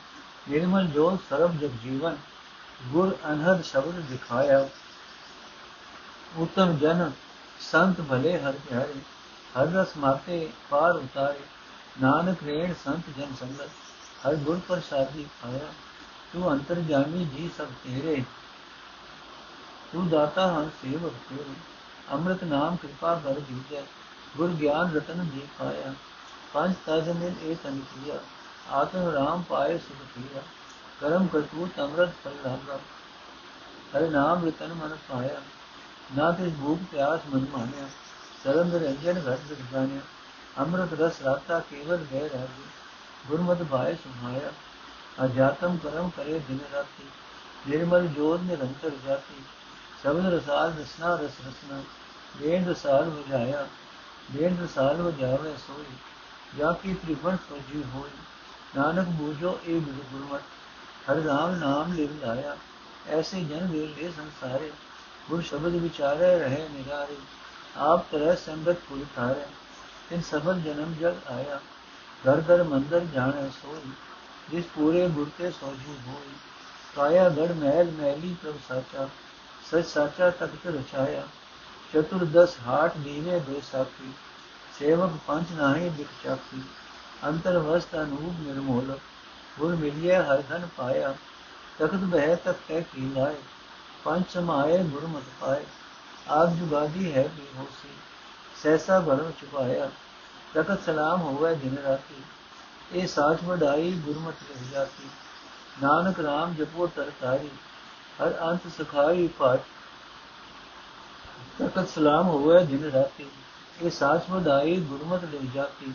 [0.49, 2.17] ਨਿਰਮਲ ਜੋਤ ਸਰਬ ਜਗ ਜੀਵਨ
[2.93, 4.69] ਗੁਰ ਅਨਹਦ ਸ਼ਬਦ ਦਿਖਾਇਆ
[6.39, 7.11] ਉਤਮ ਜਨ
[7.63, 9.01] ਸੰਤ ਭਲੇ ਹਰ ਪਿਆਰੇ
[9.57, 11.45] ਹਰ ਰਸ ਮਾਤੇ ਪਾਰ ਉਤਾਰੇ
[12.01, 15.73] ਨਾਨਕ ਰੇਣ ਸੰਤ ਜਨ ਸੰਗਤ ਹਰ ਗੁਰ ਪ੍ਰਸਾਦੀ ਖਾਇਆ
[16.33, 18.23] ਤੂੰ ਅੰਤਰ ਜਾਮੀ ਜੀ ਸਭ ਤੇਰੇ
[19.93, 21.55] ਤੂੰ ਦਾਤਾ ਹਾਂ, ਸੇਵਕ ਤੇਰੇ
[22.13, 23.83] ਅੰਮ੍ਰਿਤ ਨਾਮ ਕਿਰਪਾ ਕਰ ਦੀਜੈ
[24.37, 25.95] ਗੁਰ ਗਿਆਨ ਰਤਨ ਜੀ ਪਾਇਆ।
[26.55, 27.81] ਪੰਜ ਤਜ ਮਿਲ ਏ ਤਨ
[28.71, 30.43] ਆਤਮ ਰਾਮ ਪਾਏ ਸੁਖ ਕੀਆ।
[31.01, 32.79] ਕਰਮ ਕਰਤੂਤ ਅੰਮ੍ਰਿਤ ਫਲ ਲਾਗਾ।
[33.97, 35.41] ਹਰ ਨਾਮ ਰਤਨ ਮਨ ਪਾਇਆ।
[36.17, 37.89] ਨਾ ਤੇ ਭੂਖ ਪਿਆਸ ਮਨ ਮਾਨਿਆ
[38.45, 39.91] ਸਰੰਦ ਰੰਜਨ ਘਟ ਵਿਖ
[40.59, 42.63] ਅੰਮ੍ਰਿਤ ਰਸ ਰਾਤਾ ਕੇਵਲ ਗਏ ਰਾਜੀ।
[43.27, 44.53] ਗੁਰਮਤਿ ਭਾਏ ਸੁਹਾਇਆ।
[45.25, 47.05] ਅਜਾਤਮ ਕਰਮ ਕਰੇ ਦਿਨ ਰਾਤੀ।
[47.69, 49.43] ਨਿਰਮਲ ਜੋਤ ਨਿਰੰਤਰ ਜਾਤੀ।
[50.03, 51.83] ਸ਼ਬਦ ਰਸਾਲ ਰਸਨਾ ਰਸ ਰਸਨਾ,
[52.41, 53.67] ਦੇਣ ਰਸਾਲ ਵਜਾਇਆ,
[54.33, 55.85] ਦੇਣ ਰਸਾਲ ਵਜਾਵੇ ਸੋਈ,
[56.59, 58.11] ਜਾ ਕੀ ਤ੍ਰਿਵਣ ਸੋਜੀ ਹੋਈ,
[58.77, 60.43] ਨਾਨਕ ਬੂਝੋ ਇਹ ਬਿਦ ਗੁਰਮਤ,
[61.11, 62.57] ਹਰ ਰਾਮ ਨਾਮ ਲਿਵ ਲਾਇਆ,
[63.09, 64.73] ਐਸੇ ਜਨ ਵੇਲੇ ਸੰਸਾਰੇ,
[65.31, 67.17] ਗੁਰ ਸ਼ਬਦ ਵਿਚਾਰੇ ਰਹੇ ਨਿਰਾਰੇ,
[67.77, 69.45] ਆਪ ਤਰਹ ਸੰਗਤ ਪੁਰ ਥਾਰੇ
[70.11, 71.61] ਤਿਨ ਸਫਲ ਜਨਮ ਜਗ ਆਇਆ,
[72.29, 73.91] ਘਰ ਘਰ ਮੰਦਰ ਜਾਣੇ ਸੋਈ,
[74.51, 76.35] ਜਿਸ ਪੂਰੇ ਗੁਰ ਗੁਰਤੇ ਸੋਝੀ ਹੋਈ
[76.97, 79.09] ਕਾਇਆ ਗੜ ਮਹਿਲ ਮਹਿਲੀ ਪ੍ਰਭ ਸਾਚਾ
[79.71, 81.27] ਸਚ ਸਾਚਾ ਤਖਤ ਰਚਾਇਆ
[81.93, 84.13] ਚਤੁਰਦਸ ਹਾਟ ਦੀਵੇ ਦੇ ਸਾਖੀ,
[84.79, 86.63] ਸੇਵਕ ਪੰਜ ਨਾਹੀ ਦਿਖ ਚਾਖੀ,
[87.25, 88.99] ਅੰਤਰ ਵਸਤ ਅਨੂਪ ਨਿਰਮੋਲ,
[89.59, 91.15] ਗੁਰ ਮਿਲਿਆ ਹਰ ਧਨ ਪਾਇਆ,
[91.79, 93.35] ਤਖਤ ਬਹਿ ਤਕ ਕਹਿ ਕੀ ਲਾਏ,
[94.05, 95.65] ਪੰਜ ਸਮਾਏ ਗੁਰਮਤਿ ਪਾਏ,
[96.29, 97.89] ਆਪ ਜੁਗਾਦੀ ਹੈ ਵੀ ਹੋਸੀ
[98.63, 99.91] ਸੈਸਾ ਭਰਮ ਛੁਪਾਇਆ,
[100.55, 102.23] ਤਖਤ ਸਲਾਮ ਹੋਵੇ ਦਿਨ ਰਾਤੀ,
[102.93, 105.09] ਇਹ ਸਾਚ ਵਡਾਈ ਗੁਰਮਤਿ ਰਹਿ ਜਾਤੀ,
[105.83, 107.51] ਨਾਨਕ RAM ਜਪੋ ਤਰਤਾਰੀ
[108.21, 109.61] ਹਰ ਅੰਤ ਸਖਾਈ ਪਾਠ
[111.59, 113.27] ਤਖਤ ਸਲਾਮ ਹੋਵੇ ਦਿਨ ਰਾਤੀ।
[113.83, 115.93] ਇਹ ਸਾਚ ਵਡਾਈ ਗੁਰਮਤਿ ਰਹਿ ਜਾਤੀ।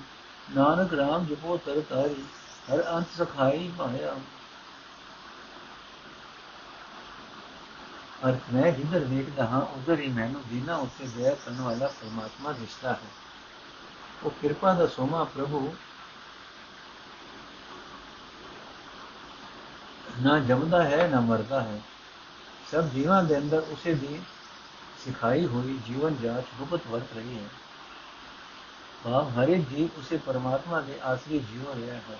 [0.55, 2.25] ਨਾਨਕ RAM ਜਪੋ ਤਰਤਾਰੀ
[2.73, 4.15] ਹਰ ਅੰਤ ਸਖਾਈ ਪਾਇਆ
[8.27, 12.93] ਅਰਥ ਮੈਂ ਜਿੱਧਰ ਵੇਖਦਾ ਹਾਂ, ਉਧਰ ਹੀ ਮੈਨੂੰ ਦੀਨਾ ਉੱਤੇ ਦਇਆ ਕਰਨ ਵਾਲਾ ਪਰਮਾਤਮਾ ਦਿਸਦਾ
[12.93, 13.09] ਹੈ।
[14.23, 15.75] ਉਹ ਕਿਰਪਾ ਦਾ ਸੋਮਾ ਪ੍ਰਭੂ।
[20.21, 21.81] ਨਾ ਜਮਦਾ ਹੈ, ਨਾ ਮਰਦਾ ਹੈ।
[22.75, 24.21] ਸਭ ਜੀਵਾਂ ਦੇ ਅੰਦਰ ਉਸੇ ਦੀ
[25.05, 27.49] ਸਿਖਾਈ ਹੋਈ ਜੀਵਨ ਜਾਚ ਗੁਪਤ ਵਰਤ ਰਹੀ ਹੈ।
[29.03, 32.17] ਭਾਵ ਹਰ ਇੱਕ ਜੀਵ ਉਸੇ ਪਰਮਾਤਮਾ ਦੇ ਆਸਰੀ ਜੀਵ ਰਿਹਾ ਹੈ।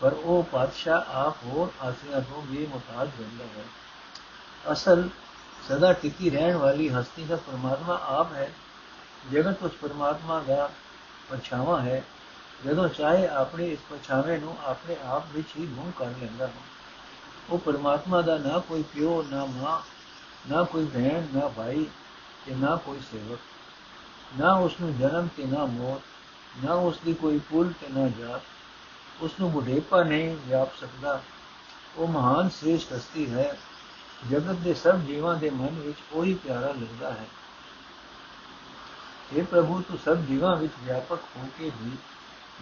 [0.00, 3.64] ਪਰ ਉਹ ਪਾਤਸ਼ਾਹ ਆਪ ਹੋਰ ਆਸਰੀਆਂ ਤੋਂ ਵੀ ਮੁਤਾਜ ਰਹਿੰਦਾ ਹੈ।
[4.72, 5.08] ਅਸਲ
[5.68, 8.52] ਸਦਾ ਟਿਕੀ ਰਹਿਣ ਵਾਲੀ ਹਸਤੀ ਦਾ ਪਰਮਾਤਮਾ ਆਪ ਹੈ।
[9.32, 10.70] ਜਗਤ ਉਸ ਪਰਮਾਤਮਾ ਦਾ
[11.30, 12.02] ਪਰਛਾਵਾਂ ਹੈ।
[12.64, 16.52] ਜਦੋਂ ਚਾਹੇ ਆਪਣੇ ਇਸ ਪਰਛਾਵੇਂ ਨੂੰ ਆਪਣੇ ਆਪ ਵਿੱਚ ਹੀ ਗੁੰਮ ਕਰ ਲੈਂਦਾ ਹੈ।
[17.50, 19.80] ਉਹ ਪਰਮਾਤਮਾ ਦਾ ਨਾ ਕੋਈ ਪਿਓ, ਨਾ ਮਾਂ,
[20.48, 21.86] ਨਾ ਕੋਈ ਭੈਣ, ਨਾ ਭਾਈ
[22.46, 23.38] ਤੇ ਨਾ ਕੋਈ ਸੇਵਕ।
[24.38, 26.02] ਨਾ ਉਸ ਨੂੰ ਜਨਮ ਤੇ ਨਾ ਮੌਤ,
[26.64, 28.42] ਨਾ ਉਸ ਦੀ ਕੋਈ ਕੁਲ ਤੇ ਨਾ ਜਾਤ।
[29.20, 31.22] ਉਸ ਨੂੰ ਬੁਢੇਪਾ ਨਹੀਂ ਵਿਆਪ ਸਕਦਾ।
[31.96, 33.58] ਉਹ ਮਹਾਨ ਸ੍ਰੇਸ਼ਟ ਹਸਤੀ ਹੈ।
[34.30, 37.26] ਜਗਤ ਦੇ ਸਭ ਜੀਵਾਂ ਦੇ ਮਨ ਵਿੱਚ ਉਹੀ ਪਿਆਰਾ ਲੱਗਦਾ ਹੈ।
[39.36, 41.90] हे ਪ੍ਰਭੂ, ਤੂੰ ਸਭ ਜੀਵਾਂ ਵਿੱਚ ਵਿਆਪਕ ਹੋ ਕੇ ਵੀ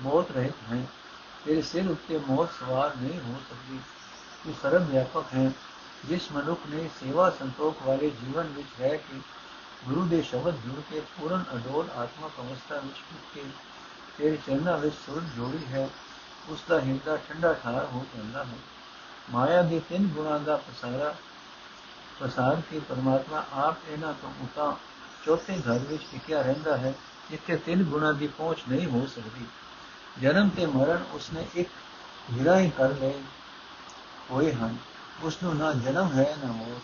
[0.00, 0.86] ਮੌਤ ਰਹਿਤ ਹੈ।
[1.44, 3.78] ਤੇਰੇ ਸਿਰ ਉੱਤੇ ਮੌਤ ਸਵਾਰ ਨਹੀਂ ਹੋ ਸਕਦੀ।
[4.44, 5.50] ਤੂੰ ਸਰਬ ਵਿਆਪਕ ਹੈ
[6.04, 9.20] ਜਿਸ ਮਨੁੱਖ ਨੇ ਸੇਵਾ ਸੰਤੋਖ ਵਾਲੇ ਜੀਵਨ ਵਿੱਚ ਰਹਿ ਕੇ
[9.84, 13.44] ਗੁਰੂ ਦੇ ਸ਼ਬਦ ਜੁੜ ਕੇ ਪੂਰਨ ਅਡੋਲ ਆਤਮਕ ਅਵਸਥਾ ਵਿੱਚ ਟਿਕ ਕੇ
[14.18, 15.88] ਤੇਰੇ ਚਰਨਾਂ ਵਿੱਚ ਸੁਰ ਜੋੜੀ ਹੈ
[16.50, 18.56] ਉਸ ਦਾ ਹਿਰਦਾ ਠੰਡਾ ਠਾਰ ਹੋ ਜਾਂਦਾ ਹੈ
[19.30, 21.14] ਮਾਇਆ ਦੇ ਤਿੰਨ ਗੁਣਾਂ ਦਾ ਪਸਾਰਾ
[22.20, 24.76] ਪਸਾਰ ਕੇ ਪਰਮਾਤਮਾ ਆਪ ਇਹਨਾਂ ਤੋਂ ਉਤਾ
[25.26, 26.94] ਚੌਥੇ ਘਰ ਵਿੱਚ ਟਿਕਿਆ ਰਹਿੰਦਾ ਹੈ
[27.30, 29.46] ਜਿੱਥੇ ਤਿੰਨ ਗੁਣਾਂ ਦੀ ਪਹੁੰਚ ਨਹੀਂ ਹੋ ਸਕਦੀ
[30.20, 31.68] ਜਨਮ ਤੇ ਮਰਨ ਉਸਨੇ ਇੱਕ
[32.34, 33.14] ਗਿਰਾ ਹੀ ਕਰ ਲਏ
[34.30, 34.76] ਹੋਏ ਹਨ।
[35.22, 36.82] ਉਸ ਨੂੰ ਨਾ ਜਨਮ ਹੈ, ਨਾ ਮੌਤ।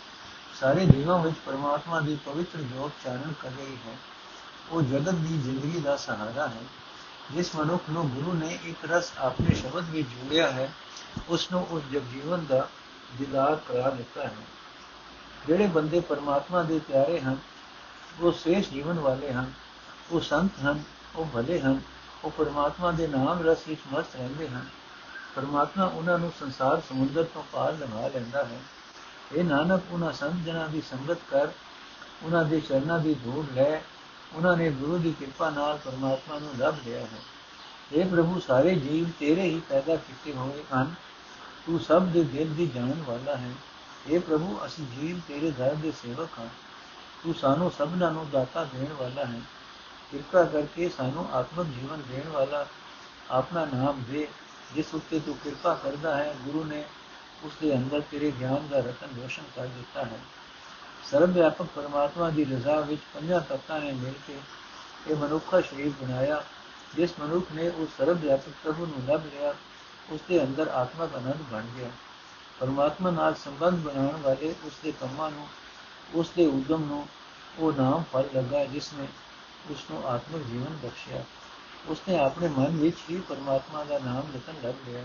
[0.61, 3.97] ਸਾਰੇ ਜੀਵਾਂ ਵਿੱਚ ਪਰਮਾਤਮਾ ਦੀ ਪਵਿੱਤਰ ਜੋਤ ਚਾਨਣ ਕਰ ਰਹੀ ਹੈ।
[4.70, 6.62] ਉਹ ਜਗਤ ਦੀ ਜ਼ਿੰਦਗੀ ਦਾ ਸਹਾਰਾ ਹੈ।
[7.30, 10.73] ਜਿਸ ਮਨੁੱਖ ਨੂੰ ਗੁਰੂ ਨੇ ਇੱਕ ਰਸ ਆਪਣੇ ਸ਼ਬਦ ਵਿੱਚ ਜੋੜਿਆ ਹੈ
[11.28, 12.68] ਉਸ ਨੂੰ ਉਸ ਜੀਵਨ ਦਾ
[13.18, 14.37] ਦਿਦਾਰ ਕਰਾ ਦਿੱਤਾ ਹੈ।
[15.47, 17.37] ਜਿਹੜੇ ਬੰਦੇ ਪਰਮਾਤਮਾ ਦੇ ਪਿਆਰੇ ਹਨ,
[18.20, 19.52] ਉਹ ਸੇਸ਼ ਜੀਵਨ ਵਾਲੇ ਹਨ,
[20.11, 20.82] ਉਹ ਸੰਤ ਹਨ,
[21.16, 21.80] ਉਹ ਭਲੇ ਹਨ,
[22.25, 24.66] ਉਹ ਪਰਮਾਤਮਾ ਦੇ ਨਾਮ ਰਸ ਵਿੱਚ ਮਸਤ ਰਹਿੰਦੇ ਹਨ।
[25.37, 28.60] ਪਰਮਾਤਮਾ ਉਹਨਾਂ ਨੂੰ ਸੰਸਾਰ ਸਮੁੰਦਰ ਤੋਂ ਪਾਰ ਲੰਘਾ ਲੈਂਦਾ ਹੈ।
[29.32, 31.49] ਇਹ ਨਾਨਕ, ਉਹਨਾਂ ਸੰਤ ਜਨਾਂ ਦੀ ਸੰਗਤ ਕਰ,
[32.22, 33.80] ਉਹਨਾਂ ਦੇ ਚਰਨਾਂ ਦੀ ਧੂੜ ਲੈ,
[34.32, 37.18] ਉਹਨਾਂ ਨੇ ਗੁਰੂ ਦੀ ਕਿਰਪਾ ਨਾਲ ਪਰਮਾਤਮਾ ਨੂੰ ਲੱਭ ਲਿਆ ਹੈ।
[37.92, 40.94] ਇਹ ਪ੍ਰਭੂ, ਸਾਰੇ ਜੀਵ ਤੇਰੇ ਹੀ ਪੈਦਾ ਕੀਤੇ ਹੋਏ ਹਨ।
[41.66, 43.50] ਤੂੰ ਸਭ ਦੇ ਦਿਲ ਦੀ ਜਾਣਨ ਵਾਲਾ ਹੈ।
[44.08, 46.46] ਇਹ ਪ੍ਰਭੂ, ਅਸੀਂ ਜੀਵ ਤੇਰੇ ਦਰ ਦੇ ਸੇਵਕ ਹਾਂ।
[47.25, 49.40] ਤੂੰ ਸਾਨੂੰ ਸਭਨਾਂ ਨੂੰ ਦਾਤਾ ਦੇਣ ਵਾਲਾ ਹੈ।
[50.10, 52.66] ਕਿਰਪਾ ਕਰਕੇ ਸਾਨੂੰ ਆਤਮਿਕ ਜੀਵਨ ਦੇਣ ਵਾਲਾ
[53.30, 54.28] ਆਪਣਾ ਨਾਮ ਦੇ
[54.75, 56.85] ਜਿਸ ਉੱਤੇ ਤੂੰ ਕਿਰਪਾ ਕਰਦਾ ਹੈ, ਗੁਰੂ ਨੇ
[57.45, 60.19] ਉਸ ਦੇ ਅੰਦਰ ਤੇਰੇ ਗਿਆਨ ਦਾ ਰਤਨ ਰੋਸ਼ਨ ਕਰ ਦਿੱਤਾ ਹੈ।
[61.11, 64.39] ਸਰਬ ਵਿਆਪਕ ਪਰਮਾਤਮਾ ਦੀ ਰਜ਼ਾ ਵਿੱਚ ਪੰਜਾਂ ਤੱਤਾਂ ਨੇ ਮਿਲ ਕੇ
[65.11, 66.45] ਇਹ ਮਨੁੱਖਾ ਸ਼ਰੀਰ ਬਣਾਇਆ,
[66.97, 69.54] ਜਿਸ ਮਨੁੱਖ ਨੇ ਉਸ ਸਰਬ ਵਿਆਪਕ ਪ੍ਰਭੂ ਨੂੰ ਲੱਭ ਲਿਆ
[70.11, 71.91] ਉਸ ਦੇ ਅੰਦਰ ਆਤਮਕ ਅਨੰਦ ਬਣ ਗਿਆ।
[72.61, 75.49] ਪਰਮਾਤਮਾ ਨਾਲ ਸੰਬੰਧ ਬਣਾਉਣ ਵਾਲੇ ਉਸ ਦੇ ਕੰਮਾਂ ਨੂੰ
[76.15, 77.06] ਉਸ ਦੇ ਉਦਮ ਨੂੰ
[77.59, 79.06] ਉਹ ਨਾਮ ਫਲ ਲੱਗਾ ਜਿਸ ਨੇ
[79.71, 81.25] ਉਸ ਨੂੰ ਆਤਮਿਕ ਜੀਵਨ ਬਖਸ਼ਿਆ।
[81.88, 85.04] ਉਸਨੇ ਆਪਣੇ ਮਨ ਵਿੱਚ ਹੀ ਪਰਮਾਤਮਾ ਦਾ ਨਾਮ ਲਿਖਣ ਲੱਗ ਗਿਆ।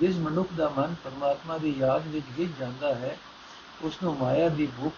[0.00, 3.18] ਜਿਸ ਮਨੁੱਖ ਦਾ ਮਨ ਪਰਮਾਤਮਾ ਦੀ ਯਾਦ ਵਿੱਚ ਗਿੱਜ ਜਾਂਦਾ ਹੈ
[3.82, 4.94] ਉਸ ਨੂੰ ਮਾਇਆ ਦੀ ਭੁੱਖ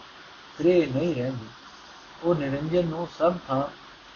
[0.58, 1.46] ਤ੍ਰੇ ਨਹੀਂ ਰਹਿੰਦੀ।
[2.22, 3.62] ਉਹ ਨਿਰੰਜਨ ਨੂੰ ਸਭ ਥਾਂ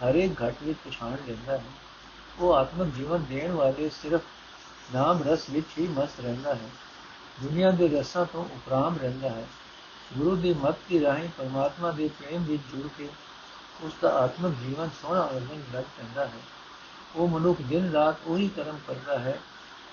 [0.04, 1.64] ਹਰੇਕ ਘਟ ਵਿੱਚ ਪਛਾਣ ਲੈਂਦਾ ਹੈ।
[2.38, 4.20] ਉਹ ਆਤਮਿਕ ਜੀਵਨ ਦੇਣ ਵਾਲੇ ਸਿਰਫ
[4.94, 6.70] ਨਾਮ ਰਸ ਵਿੱਚ ਹੀ ਮਸਤ ਰਹਿੰਦਾ ਹੈ।
[7.42, 9.46] ਦੁਨੀਆ ਦੇ ਰਸਾਂ ਤੋਂ ਉਪਰਾਮ ਰਹਿੰਦਾ ਹੈ।
[10.18, 13.08] ਗੁਰੂ ਦੀ ਮਤ ਦੀ ਰਾਹੀਂ ਪਰਮਾਤਮਾ ਦੇ ਪ੍ਰੇਮ ਵਿੱਚ ਜੁੜ ਕੇ
[13.80, 16.57] ਉਸ ਦਾ ਆਤਮਿਕ ਜੀਵਨ ਸੋਹਣਾ ਵਰਗਨ ਲੱਗ ਪੈਂਦਾ ਹੈ।
[17.16, 19.40] ਉਹ ਮਨੁੱਖ ਦਿਨ ਰਾਤ ਉਹੀ ਕਰਮ ਕਰਦਾ ਹੈ,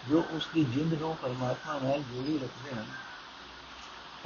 [0.10, 2.86] ਜੋ ਉਸ ਦੀ ਜਿੰਦ ਨੂੰ ਪਰਮਾਤਮਾ ਨਾਲ ਜੋੜੀ ਰੱਖਦੇ ਹਨ।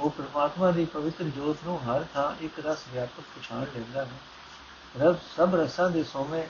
[0.00, 4.10] ਉਹ ਪਰਮਾਤਮਾ ਦੀ ਪਵਿੱਤਰ ਜੋਤ ਨੂੰ ਹਰ ਥਾਂ ਇੱਕ ਰਸ ਵਿਆਪਕ ਪਛਾਣ ਲੈਂਦਾ ਹੈ।
[5.00, 6.48] ਰਬ ਸਭ ਰਸਾਂ ਦੇ ਸੋਮੇ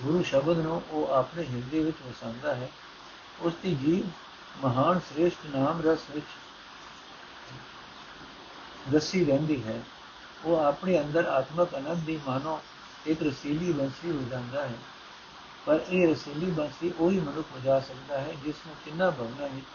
[0.00, 2.68] ਗੁਰੂ ਸ਼ਬਦ ਨੂੰ ਉਹ ਆਪਣੇ ਹਿਰਦੇ ਵਿੱਚ ਵਸਾਉਂਦਾ ਹੈ।
[3.40, 4.10] ਉਸ ਦੀ ਜੀਵ
[4.66, 6.26] ਮਹਾਨ ਸ੍ਰੇਸ਼ਟ ਨਾਮ ਰਸ ਵਿੱਚ
[8.94, 9.82] ਰਸੀ ਰਹਿੰਦੀ ਹੈ।
[10.44, 12.60] ਉਹ ਆਪਣੇ ਅੰਦਰ ਆਤਮਕ ਅਨੰਦ ਦੀ ਮਾਨੋ
[13.06, 14.74] ਇੱਕ ਰਸੀਲੀ ਬੰਸੀ ਹੋ ਜਾਂਦਾ ਹੈ।
[15.70, 19.66] ਪਰ ਇਹ ਰਸੀਲੀ ਬੰਸੀ ਉਹੀ ਮਨੁੱਖ ਵਜਾ ਸਕਦਾ ਹੈ, ਜਿਸ ਨੂੰ ਤਿੰਨਾਂ ਭਵਨਾਂ ਵਿੱਚ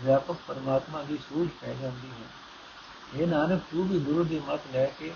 [0.00, 2.26] ਵਿਆਪਕ ਪਰਮਾਤਮਾ ਦੀ ਸੂਝ ਪੈ ਜਾਂਦੀ ਹੈ।
[3.20, 5.14] ਇਹ ਨਾਨਕ, ਤੂੰ ਵੀ ਗੁਰੂ ਦੀ ਮਤ ਲੈ ਕੇ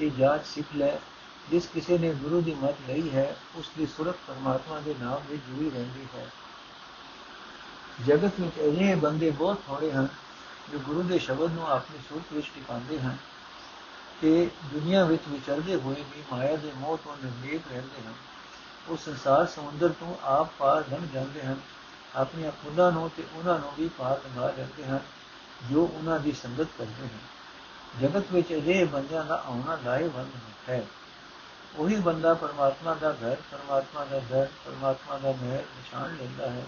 [0.00, 0.96] ਇਹ ਜਾਚ ਸਿੱਖ ਲੈ।
[1.50, 5.42] ਜਿਸ ਕਿਸੇ ਨੇ ਗੁਰੂ ਦੀ ਮਤ ਲਈ ਹੈ, ਉਸ ਦੀ ਸੁਰਤ ਪਰਮਾਤਮਾ ਦੇ ਨਾਮ ਵਿੱਚ
[5.48, 6.30] ਜੁੜੀ ਰਹਿੰਦੀ ਹੈ।
[8.06, 10.08] ਜਗਤ ਵਿੱਚ ਅਜਿਹੇ ਬੰਦੇ ਬਹੁਤ ਥੋੜੇ ਹਨ,
[10.72, 13.16] ਜੋ ਗੁਰੂ ਦੇ ਸ਼ਬਦ ਨੂੰ ਆਪਣੀ ਸੁਰਤ ਵਿੱਚ ਟਿਕਾਉਂਦੇ ਹਨ
[14.20, 18.14] ਤੇ ਦੁਨੀਆ ਵਿੱਚ ਵਿਚਰਦੇ ਹੋਏ ਵੀ ਮਾਇਆ ਦੇ ਮੋਹ ਤੋਂ ਨਿਰਲੇਪ ਰਹਿੰਦੇ ਹਨ।
[18.88, 21.56] ਉਹ ਸੰਸਾਰ ਸਮੁੰਦਰ ਤੋਂ ਆਪ ਪਾਰ ਲੰਘ ਜਾਂਦੇ ਹਨ।
[22.16, 25.00] ਆਪਣੀਆਂ ਖੁਦਾ ਨੂੰ ਤੇ ਉਹਨਾਂ ਨੂੰ ਵੀ ਪਾਰ ਲੰਘਾ ਲੈਂਦੇ ਹਨ,
[25.70, 27.34] ਜੋ ਉਹਨਾਂ ਦੀ ਸੰਗਤ ਕਰਦੇ ਹਨ।
[28.00, 30.30] ਜਗਤ ਵਿੱਚ ਅਜਿਹੇ ਬੰਦਿਆਂ ਦਾ ਆਉਣਾ ਲਾਹੇਵੰਦ
[30.68, 30.86] ਹੈ।
[31.76, 36.66] ਉਹੀ ਬੰਦਾ ਪਰਮਾਤਮਾ ਦਾ ਘਰ, ਪਰਮਾਤਮਾ ਦਾ ਦਰ, ਪਰਮਾਤਮਾ ਦਾ ਮਹਿਲ ਨਿਸ਼ਾਨ ਲੈਂਦਾ ਹੈ,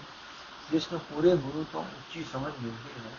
[0.71, 3.11] ਜਿਸ ਨੂੰ ਪੂਰੇ ਗੁਰੂ ਤੋਂ ਉੱਚੀ ਸਮਝ ਮਿਲਦੀ ਹੈ।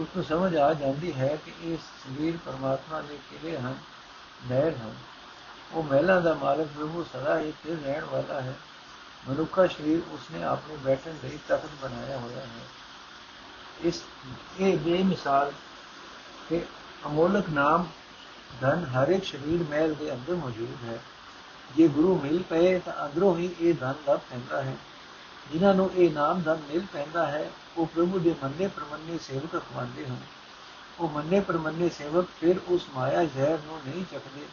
[0.00, 3.76] ਉਸ ਨੂੰ ਸਮਝ ਆ ਜਾਂਦੀ ਹੈ ਕਿ ਇਹ ਸਰੀਰ ਪਰਮਾਤਮਾ ਦੇ ਕਿਲੇ ਹਨ
[4.46, 4.94] ਮਹਿਲ ਹਨ।
[5.74, 8.54] ਉਹ ਮਹਿਲਾਂ ਦਾ ਮਾਲਕ ਪ੍ਰਭੂ ਸਦਾ ਹੀ ਸਥਿਰ ਰਹਿਣ ਵਾਲਾ ਹੈ।
[9.28, 12.66] ਮਨੁੱਖਾ ਸਰੀਰ ਉਸਨੇ ਆਪਣੇ ਬੈਠਣ ਲਈ ਤਖਤ ਬਣਾਇਆ ਹੋਇਆ ਹੈ।
[13.84, 14.02] ਇਸ,
[14.60, 15.52] ਇਹ ਬੇਮਿਸਾਲ
[16.48, 16.62] ਕਿ
[17.06, 17.86] ਅਮੋਲਕ ਨਾਮ
[18.60, 20.98] ਧਨ ਹਰ ਇੱਕ ਸਰੀਰ ਮਹਿਲ ਦੇ ਅੰਦਰ ਮੌਜੂਦ ਹੈ।
[21.76, 24.76] ਜੇ ਗੁਰੂ ਮਿਲ ਪਏ ਤਾਂ ਅੰਦਰੋਂ ਹੀ ਇਹ ਧਨ ਲੱਭ ਪੈਂਦਾ ਹੈ।
[25.52, 30.06] ਜਿਨ੍ਹਾਂ ਨੂੰ ਇਹ ਨਾਮ ਧਨ ਮਿਲ ਪੈਂਦਾ ਹੈ, ਉਹ ਪ੍ਰਭੂ ਦੇ ਮੰਨੇ ਪ੍ਰਮੰਨੇ ਸੇਵਕ ਖਵਾਉਂਦੇ
[30.06, 30.16] ਹਨ।
[31.00, 34.46] ਉਹ ਮੰਨੇ ਪਰਮੰਨੇ ਸੇਵਕ ਫਿਰ ਉਸ ਮਾਇਆ ਜ਼ਹਿਰ ਨੂੰ ਨਹੀਂ ਚੱਕਦੇ।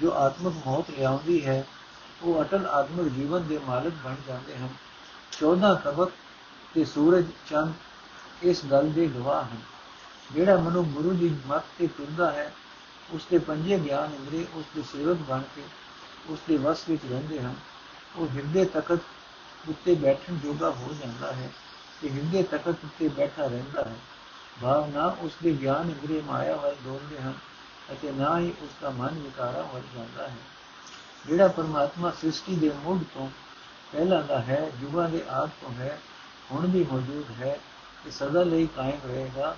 [0.00, 1.64] ਜੋ ਆਤਮਿਕ ਮੌਤ ਲਿਆਉਂਦੀ ਹੈ,
[2.22, 4.68] ਉਹ ਅਟਲ ਆਤਮਿਕ ਜੀਵਨ ਦੇ ਮਾਲਕ ਬਣ ਜਾਂਦੇ ਹਨ।
[5.32, 6.12] 14 ਤਬਕ
[6.74, 7.72] ਤੇ ਸੂਰਜ, ਚੰਦ
[8.42, 9.58] ਇਸ ਗੱਲ ਦੇ ਗਵਾਹ ਹਨ।
[10.32, 12.52] ਜਿਹੜਾ ਮਨੁ ਗੁਰੂ ਦੀ ਮੱਤ ਤੇ ਤੁਰਦਾ ਹੈ
[13.10, 15.62] ਉਸ ਦੇ ਪੰਜੇ ਗਿਆਨ ਇੰਦਰੀ ਉਸ ਦੇ ਸੇਵਕ ਬਣ ਕੇ
[16.28, 17.54] ਉਸ ਦੇ ਵਸ ਵਿੱਚ ਰਹਿੰਦੇ ਹਨ।
[18.16, 18.98] ਉਹ ਹਿਰਦੇ ਤਖਤ
[19.68, 21.50] ਉੱਤੇ ਬੈਠਣ ਜੋਗਾ ਹੋ ਜਾਂਦਾ ਹੈ
[22.02, 23.96] ਤੇ ਹਿਰਦੇ ਤਖਤ ਉੱਤੇ ਬੈਠਾ ਰਹਿੰਦਾ ਹੈ।
[24.62, 27.34] ਭਾਵਨਾ ਉਸ ਦੇ ਗਿਆਨ ਇੰਦਰੀ ਮਾਇਆ ਵੱਲ ਦੌੜਦੇ ਹਨ।
[27.92, 30.36] ਅਤੇ ਨਾ ਹੀ ਉਸ ਦਾ ਮਨ ਵਿਕਾਰਾਂ ਵੱਲ ਜਾਂਦਾ ਹੈ।
[31.26, 33.28] ਜਿਹੜਾ ਪਰਮਾਤਮਾ ਸ੍ਰਿਸ਼ਟੀ ਦੇ ਮੁੱਢ ਤੋਂ
[33.92, 35.98] ਪਹਿਲਾਂ ਦਾ ਹੈ ਯੁਗਾਂ ਦੇ ਆਦ ਤੋਂ ਹੈ,
[36.52, 37.58] ਹੁਣ ਵੀ ਮੌਜੂਦ ਹੈ
[38.04, 39.56] ਤੇ ਸਦਾ ਲਈ ਕਾਇਮ ਰਹੇਗਾ।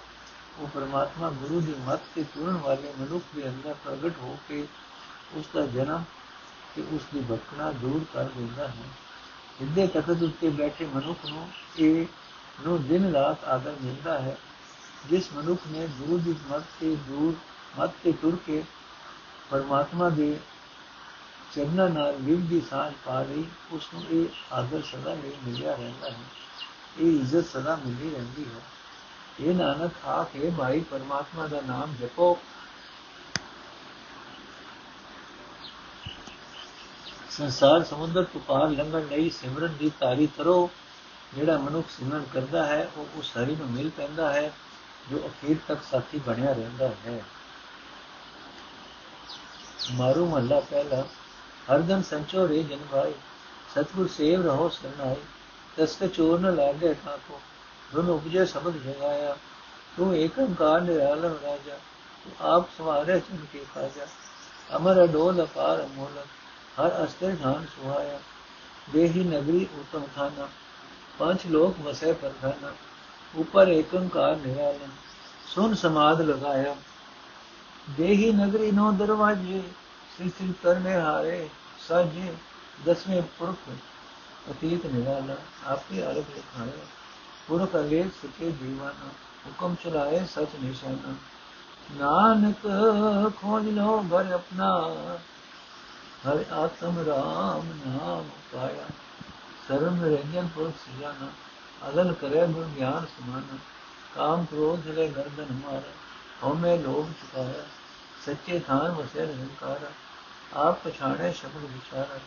[0.58, 4.66] ਉਹ ਪਰਮਾਤਮਾ ਗੁਰੂ ਦੀ ਮੱਤ ਤੇ ਤੁਰਨ ਵਾਲੇ ਮਨੁੱਖ ਦੇ ਅੰਦਰ ਪ੍ਰਗਟ ਹੋ ਕੇ
[5.34, 6.04] ਉਸ ਦਾ ਜਨਮ
[6.76, 8.88] ਤੇ ਉਸ ਦੀ ਭਟਕਣਾ ਦੂਰ ਕਰ ਦਿੰਦਾ ਹੈ।
[9.60, 12.06] ਹਿੱਦੇ ਤਖਤ ਉੱਤੇ ਬੈਠੇ ਮਨੁੱਖ ਨੂੰ ਇਹ
[12.60, 14.36] ਨੂੰ ਦਿਨ ਰਾਤ ਆਦਰ ਮਿਲਦਾ ਹੈ,
[15.10, 17.34] ਜਿਸ ਮਨੁੱਖ ਨੇ ਗੁਰੂ ਦੀ ਮੱਤ ਤੇ ਦੂਰ
[17.78, 18.64] ਮੱਤ ਤੇ ਤੁਰ ਕੇ
[19.50, 20.40] ਪਰਮਾਤਮਾ ਦੇ
[21.52, 26.10] ਚਰਨਾਂ ਨਾਲ ਵਿਗ ਦੀ ਸਾਂਝ ਪਾ ਲਈ ਉਸ ਨੂੰ ਇਹ ਆਦਰ ਸਦਾ ਲਈ ਮਿਲਿਆ ਰਹਿੰਦਾ
[26.10, 26.16] ਹੈ।
[26.98, 28.60] ਇਹ ਇੱਜ਼ਤ ਸਦਾ ਮਿਲਦੀ ਰਹਿੰਦੀ ਹੈ।
[29.40, 32.38] ਇਹ ਨਾਨਕ ਆਖੇ ਭਾਈ, ਪਰਮਾਤਮਾ ਦਾ ਨਾਮ ਜਪੋ।
[37.30, 40.70] ਸੰਸਾਰ ਸਮੁੰਦਰ ਤੋਂ ਪਾਰ ਲੰਘਣ ਲਈ ਸਿਮਰਨ ਦੀ ਤਾਰੀ ਕਰੋ
[41.34, 44.52] ਜਿਹੜਾ ਮਨੁੱਖ ਸਿਮਰਨ ਕਰਦਾ ਹੈ, ਉਹ ਉਸ ਹਰੀ ਨੂੰ ਮਿਲ ਪੈਂਦਾ ਹੈ,
[45.10, 47.24] ਜੋ ਅਖੀਰ ਤੱਕ ਸਾਥੀ ਬਣਿਆ ਰਹਿੰਦਾ ਹੈ।
[49.92, 51.04] ਮਾਰੂ ਮਹੱਲਾ ਪਹਿਲਾ
[51.70, 53.12] ਹਰਦਮ ਸੰਚੋ ਰੇ ਜਨ ਭਾਈ
[53.74, 55.16] ਸਤਗੁਰ ਸੇਵ ਰਹੋ ਸਰਨਾਈ
[55.76, 57.40] ਤਸ ਕੇ ਚੋਰ ਨ ਲਾਗੇ ਠਾਕੋ
[57.94, 59.36] ਦੁਨ ਉਪਜੇ ਸਬਦ ਜਗਾਇਆ,
[59.96, 61.78] ਤੂੰ ਏਕੰਕਾਰ ਨਿਰਾਲਮ ਰਾਜਾ
[62.40, 64.06] ਆਪ ਸਵਾਰੇ ਚਿਨ ਕੇ ਖਾਜਾ
[64.76, 66.18] ਅਮਰ ਅਡੋਲ ਅਪਾਰ ਅਮੋਲ,
[66.80, 68.18] ਹਰ ਅਸਤਰ ਧਾਨ ਸੁਹਾਇਆ,
[68.92, 70.48] ਦੇਹੀ ਨਗਰੀ ਉਤਮ ਖਾਨਾ,
[71.18, 72.72] ਪੰਜ ਲੋਕ ਵਸੇ ਪਰਖਾਨਾ
[73.36, 74.90] ਉਪਰ ਏਕੰਕਾਰ ਨਿਰਾਲਮ,
[75.46, 76.74] ਸੁਨ ਸਮਾਦ ਲਗਾਇਆ
[77.90, 79.62] ਦੇਹੀ ਨਗਰੀ ਨੋ ਦਰਵਾਜੇ,
[80.16, 81.48] ਸ੍ਰੀ ਸ੍ਰੀ ਕਰਨੇ ਹਾਰੇ,
[81.88, 82.34] ਸਾਜੇ
[82.86, 83.56] ਦਸਵੇਂ ਪੁਰਖ
[84.50, 86.68] ਅਤੀਤ ਨਿਰਾਲਾ, ਆਪੇ ਆਲਪ ਦਿਖਾਏ
[87.48, 89.08] ਪੁਰਖ ਅਵੇਕ ਸੁਖੇ ਜੀਵਾਨਾ,
[89.46, 91.14] ਹੁਕਮ ਚਲਾਏ ਸਚ ਨਿਸ਼ਾਨਾ।
[91.96, 92.56] ਨਾਨਕ
[93.42, 94.80] ਖੋਜ ਲੋ ਭਰ ਆਪਣਾ,
[96.28, 98.86] ਹਰ ਆਤਮ ਰਾਮ ਨਾਮ ਪਾਇਆ।
[99.68, 101.28] ਸਰਮ ਰੰਜਨ ਪੁਰਖ ਸਿਆਣਾ,
[101.88, 103.58] ਅਗਲ ਕਰੇ ਗੁਰ ਗਿਆਨ ਸਮਾਨਾ।
[104.14, 106.05] ਕਾਮ ਕ੍ਰੋਧ ਲੈ ਗਰਦਨ ਮਾਰਾ।
[106.44, 107.64] ਹਉਮੈ ਲੋਭ ਚੁਕਾਇਆ,
[108.26, 109.90] ਸੱਚੇ ਥਾਨ ਵਸੇ ਨਿਰੰਕਾਰਾ,
[110.54, 112.18] ਆਪ ਪਛਾਣੇ ਸ਼ਬਦ ਵਿਚਾਰਾ,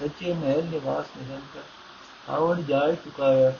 [0.00, 1.62] ਸੱਚੇ ਮਹਿਲ ਨਿਵਾਸ ਨਿਰੰਕਾਰ,
[2.28, 3.52] ਆਵੜ ਜਾਇ ਚੁਕਾਇਆ।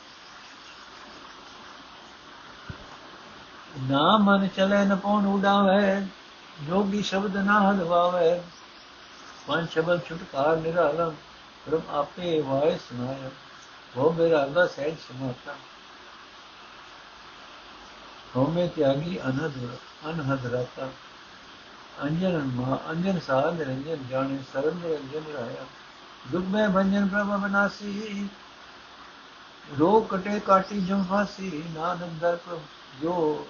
[3.80, 6.06] ਨਾ ਮਨ ਚਲੇ ਨ ਪਉਣ ਉਡਾਵੇ,
[6.62, 8.40] ਜੋਗੀ ਸ਼ਬਦ ਨਾ ਹਲਵਾਵੇ,
[9.50, 11.14] ਮਨ ਸ਼ਬਦ ਛੁਟਕਾਰ ਨਿਰਾਲਮ
[11.66, 13.30] ਪ੍ਰਭ ਆਪੇ ਵਾਇ ਸੁਨਾਇਆ
[13.96, 15.54] ਉਹ ਮੇਰਾ ਅੱਲਾ ਸਹਿਜ ਸਮਾਤਾ
[18.36, 19.76] ਹਉਮੈ ਤਿਆਗੀ ਅਨਹਦ
[20.10, 20.88] ਅਨਹਦ ਰਤਾ
[22.02, 25.64] ਅੰਜਨ ਮਾ ਅੰਜਨ ਸਾਧ ਰੰਜਨ ਜਾਣੇ, ਸਰਬ ਰੰਜਨ ਰਾਇਆ।
[26.32, 28.28] ਦੁਖ ਮੈਂ ਭੰਜਨ ਪ੍ਰਭ ਬਨਾਸੀ
[29.78, 32.60] ਰੋਗ ਕਟੇ ਕਾਟੀ ਜਮ ਫਾਸੀ। ਨਾਨਕ ਦਰ ਪ੍ਰਭ
[33.02, 33.46] ਜੋ,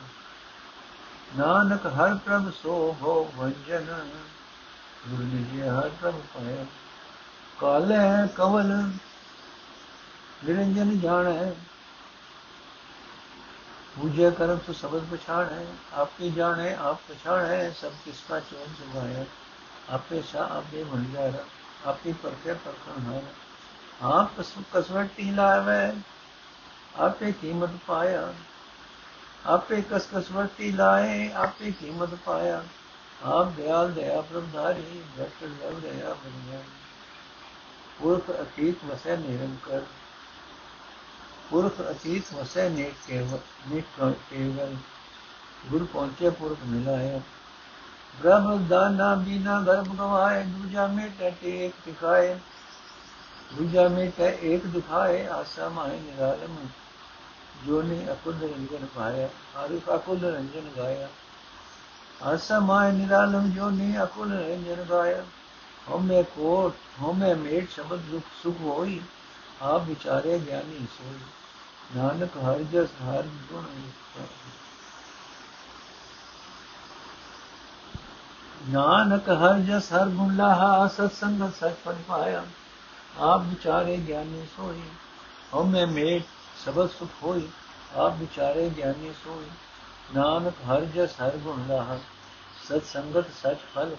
[1.37, 4.11] ਨਾਨਕ ਹਰ ਪ੍ਰਭ ਸੋ ਹੋ ਭੰਜਨ।
[5.09, 6.67] ਗੁਰੂ ਜੀ ਹਰ ਪ੍ਰਭ ਪਾਇਆ।
[7.61, 8.67] ਕਾਲੇ ਕਵਲ
[10.45, 11.53] ਨਿਰੰਜਨ ਜਾਣੈ।
[13.97, 18.75] पूज्य कर्म तो शब्द पछाण है। आपकी जान है, आप पछाण है, सब किसका चोन
[18.75, 19.25] सुभाया
[19.91, 23.23] आपे शाह आपे भंडारा आपी परखे परखण है।
[24.03, 24.37] आप
[24.75, 26.03] कसवटी लावे
[26.97, 28.23] आपे कीमत पाया।
[29.47, 32.63] आपे कस कसवटी लाए आपे कीमत पाया।
[33.23, 36.61] आप दयाल, दया प्रभधारी भट्ट लव, दया बनिया
[37.99, 39.87] पुरख अतीत वसै निरंकर
[41.51, 43.85] ਪੁਰਖ ਅਤੀਤ ਵਸੈ ਨੇਕ ਕੇਵਲ ਨੇਕ
[44.31, 44.77] ਕੇਵਲ
[45.67, 47.21] ਗੁਰ ਪਹੁੰਚੇ ਪੁਰਖ ਮਿਲਾਇਆ
[48.21, 52.39] ਬ੍ਰਹਮ ਦਾਨਾ ਬਿਨਾ ਗਰਭ ਗਵਾਏ, ਦੂਜਾ ਮੇਟੇ ਟੇਕ ਦਿਖਾਏ।
[53.55, 56.57] ਦੂਜਾ ਮੇਟੇ ਇੱਕ ਦਿਖਾਏ, ਆਸਾ ਮਾਇ ਨਿਰਾਲਮ।
[57.67, 61.09] ਜੋ ਨੇ ਅਕੁਲ ਰੰਜਨ ਪਾਇਆ ਆਰਿ ਅਕੁਲ ਰੰਜਨ ਗਾਇਆ।
[62.23, 65.25] ਆਸਾ ਮਾਇ ਨਿਰਾਲਮ, ਜੋ ਨੇ ਅਕੁਲ ਰੰਜਨ ਗਾਇਆ।
[65.97, 69.01] ਹਮੇ ਕੋਟ ਹਮੇ ਮੇਟ, ਸ਼ਬਦ ਦੁਖ ਸੁਖ ਹੋਈ।
[69.63, 71.19] ਆਪ ਵਿਚਾਰੇ ਗਿਆਨੀ ਸੋਈ
[71.97, 73.65] ਨਾਨਕ ਹਰ ਜਸ ਹਰ ਗੁਣ
[78.71, 82.45] ਨਾਨਕ ਹਰ ਜਸ ਹਰ ਗੁਣ ਲਾਹਾ ਸਤ ਸੰਗਤ ਸਚ ਫਲ ਪਾਇਆ
[83.19, 84.83] ਆਪ ਵਿਚਾਰੇ ਗਿਆਨੀ ਸੋਈ
[85.55, 86.23] ਹਉਮੈ ਮੇਟ
[86.65, 87.49] ਸਬਦ ਸੁਖ ਹੋਈ
[87.97, 89.51] ਆਪ ਵਿਚਾਰੇ ਗਿਆਨੀ ਸੋਈ
[90.15, 91.99] ਨਾਨਕ ਹਰ ਜਸ ਹਰ ਗੁਣ ਲਾਹਾ
[92.69, 93.95] ਸਤ ਸੰਗਤ ਸਚ ਫਲ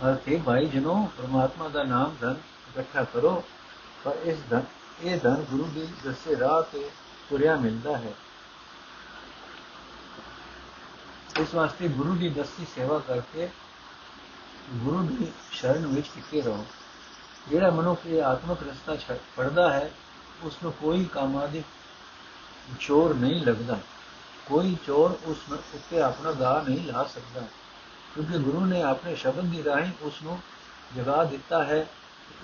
[0.00, 2.36] ਪਾਇਆ ਅਰਥੇ ਭਾਈ ਜਨੋ ਪ੍ਰਮਾਤਮਾ ਦਾ ਨਾਮ ਧਨ
[2.70, 3.44] ਇਕੱਠਾ ਕਰੋ
[4.04, 4.62] ਪਰ ਇਸ ਧਨ,
[5.02, 6.90] ਇਹ ਧਨ ਗੁਰੂ ਦੇ ਦੱਸੇ ਰਾਹ ਤੇ
[7.30, 8.12] ਤੁਰਿਆ ਮਿਲਦਾ ਹੈ।
[11.40, 13.48] ਇਸ ਵਾਸਤੇ ਗੁਰੂ ਦੀ ਦਸਤੀ ਸੇਵਾ ਕਰਕੇ
[14.74, 16.66] ਗੁਰੂ ਦੀ ਸ਼ਰਨ ਵਿੱਚ ਟਿਕੇ ਰਹੋ।
[17.48, 19.90] ਜਿਹੜਾ ਮਨੁੱਖ ਇਹ ਆਤਮਿਕ ਰਸਤਾ ਪੜਦਾ ਹੈ
[20.42, 21.64] ਉਸ ਨੂੰ ਕੋਈ ਕਾਮਾਦਿਕ
[22.80, 23.78] ਚੋਰ ਨਹੀਂ ਲੱਗਦਾ।
[24.46, 27.42] ਕੋਈ ਚੋਰ ਉਸ ਉੱਤੇ ਆਪਣਾ ਦਾ ਨਹੀਂ ਲਾ ਸਕਦਾ।
[28.14, 30.38] ਕਿਉਂਕਿ ਗੁਰੂ ਨੇ ਆਪਣੇ ਸ਼ਬਦ ਦੀ ਰਾਹੀਂ ਉਸ ਨੂੰ
[30.96, 31.86] ਜਗਾ ਦਿੱਤਾ ਹੈ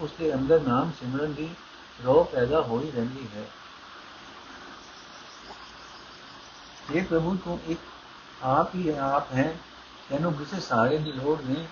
[0.00, 1.48] ਉਸ ਦੇ ਅੰਦਰ ਨਾਮ ਸਿਮਰਨ ਦੀ
[2.04, 3.44] ਰੋਹ ਪੈਦਾ ਹੋਈ ਰਹਿੰਦੀ ਹੈ
[6.94, 7.80] ਇਹ ਪ੍ਰਭੂ ਤੋਂ ਇੱਕ
[8.42, 9.52] ਆਪ ਹੀ ਆਪ ਹੈ
[10.10, 11.66] ਤੈਨੂੰ ਕਿਸੇ ਸਾਰੇ ਦੀ ਲੋੜ ਨਹੀਂ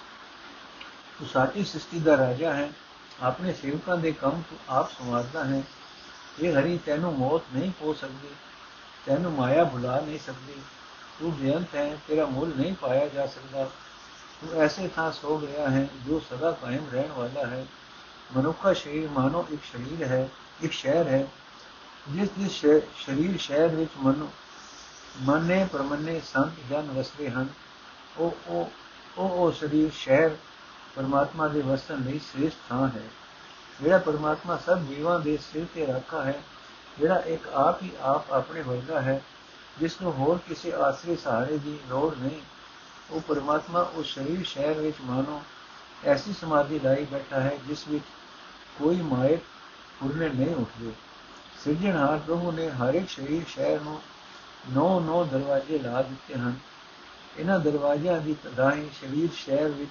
[1.19, 2.71] ਤੂੰ ਸਾਚੀ ਸ੍ਰਿਸ਼ਟੀ ਦਾ ਰਾਜਾ ਹੈ
[3.23, 5.63] ਆਪਣੇ ਸੇਵਕਾਂ ਦੇ ਕੰਮ ਤੂੰ ਆਪ ਸੰਵਾਰਦਾ ਹੈ
[6.41, 8.35] ਇਹ ਹਰੀ ਤੈਨੂੰ ਮੌਤ ਨਹੀਂ ਹੋ ਸਕਦੀ
[9.07, 10.61] ਤੈਨੂੰ ਮਾਇਆ ਭੁਲਾ ਨਹੀਂ ਸਕਦੀ
[11.21, 13.65] ਤੂੰ ਬੇਅੰਤ ਹੈ ਤੇਰਾ ਮੁੱਲ ਨਹੀਂ ਪਾਇਆ ਜਾ ਸਕਦਾ
[14.41, 17.67] ਤੂੰ ਐਸੇ ਥਾਂ ਸੋ ਗਿਆ ਹੈ ਜੋ ਸਦਾ ਕਾਇਮ ਰਹਿਣ ਵਾਲਾ ਹੈ
[18.37, 20.29] ਮਨੁੱਖਾ ਸ਼ਰੀਰ ਮਾਨੋ ਇੱਕ ਸ਼ਰੀਰ ਹੈ
[20.63, 21.27] ਇੱਕ ਸ਼ਹਿਰ ਹੈ
[22.11, 22.61] ਜਿਸ ਜਿਸ
[22.97, 24.29] ਸ਼ਰੀਰ ਸ਼ਹਿਰ ਵਿੱਚ ਮਨੁ
[25.23, 27.49] ਮਨੇ ਪਰਮਨੇ ਸੰਤ ਜਨ ਵਸਦੇ ਹਨ
[28.19, 28.71] ਉਹ ਉਹ
[29.19, 30.37] ਉਹ ਉਹ ਸਰੀਰ ਸ਼ਹਿਰ
[30.97, 33.03] ਪਰਮਾਤਮਾ ਦੇ ਵਸਣ ਲਈ ਸ੍ਰੇਸ਼ਟ ਥਾਂ ਹੈ
[33.81, 36.43] ਜਿਹੜਾ ਪਰਮਾਤਮਾ ਸਭ ਜੀਵਾਂ ਦੇ ਸਿਰ ਤੇ ਰੱਖਾ ਹੈ
[36.99, 39.21] ਜਿਹੜਾ ਇੱਕ ਆਪ ਹੀ ਆਪ ਆਪਣੇ ਵਰਗਾ ਹੈ
[39.79, 42.41] ਜਿਸ ਨੂੰ ਹੋਰ ਕਿਸੇ ਆਸਰੇ ਸਹਾਰੇ ਦੀ ਲੋੜ ਨਹੀਂ,
[43.11, 45.43] ਉਹ ਪਰਮਾਤਮਾ ਉਸ ਸਰੀਰ ਸ਼ਹਿਰ ਵਿੱਚ ਮਾਨੋ
[46.05, 48.05] ਐਸੀ ਸਮਾਧੀ ਲਾਈ ਬੈਠਾ ਹੈ ਜਿਸ ਵਿੱਚ
[48.79, 49.41] ਕੋਈ ਮਾਇਕ
[50.01, 50.93] ਪੁਰਨੇ ਨਹੀਂ ਉੱਠਦੇ।
[51.65, 54.01] ਸਿਰਜਣਹਾਰ ਪ੍ਰਭੂ ਨੇ ਹਰ ਇੱਕ ਸਰੀਰ ਸ਼ਹਿਰ ਨੂੰ
[54.73, 56.55] ਨੌ ਨੌ ਦਰਵਾਜ਼ੇ ਲਾ ਦਿੱਤੇ ਹਨ।
[57.37, 59.91] ਇਹਨਾਂ ਦਰਵਾਜ਼ਿਆਂ ਦੀ ਤਦਾਈ ਸਰੀਰ ਸ਼ਹਿਰ ਵਿੱਚ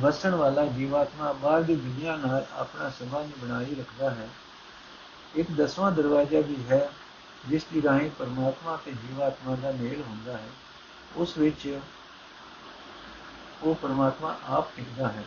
[0.00, 4.28] ਵਸਣ ਵਾਲਾ ਜੀਵਾਤਮਾ ਬਾਹਰ ਦੀ ਦੁਨੀਆ ਨਾਲ ਆਪਣਾ ਸੰਬੰਧ ਬਣਾਈ ਰੱਖਦਾ ਹੈ।
[5.34, 6.88] ਇੱਕ ਦਸਵਾਂ ਦਰਵਾਜ਼ਾ ਵੀ ਹੈ
[7.48, 10.48] ਜਿਸ ਦੀ ਰਾਹੀਂ ਪਰਮਾਤਮਾ ਤੇ ਜੀਵਾਤਮਾ ਦਾ ਮੇਲ ਹੁੰਦਾ ਹੈ
[11.16, 11.78] ਉਸ ਵਿੱਚ
[13.62, 15.24] ਉਹ ਪਰਮਾਤਮਾ ਆਪ ਟਿਕਦਾ ਹੈ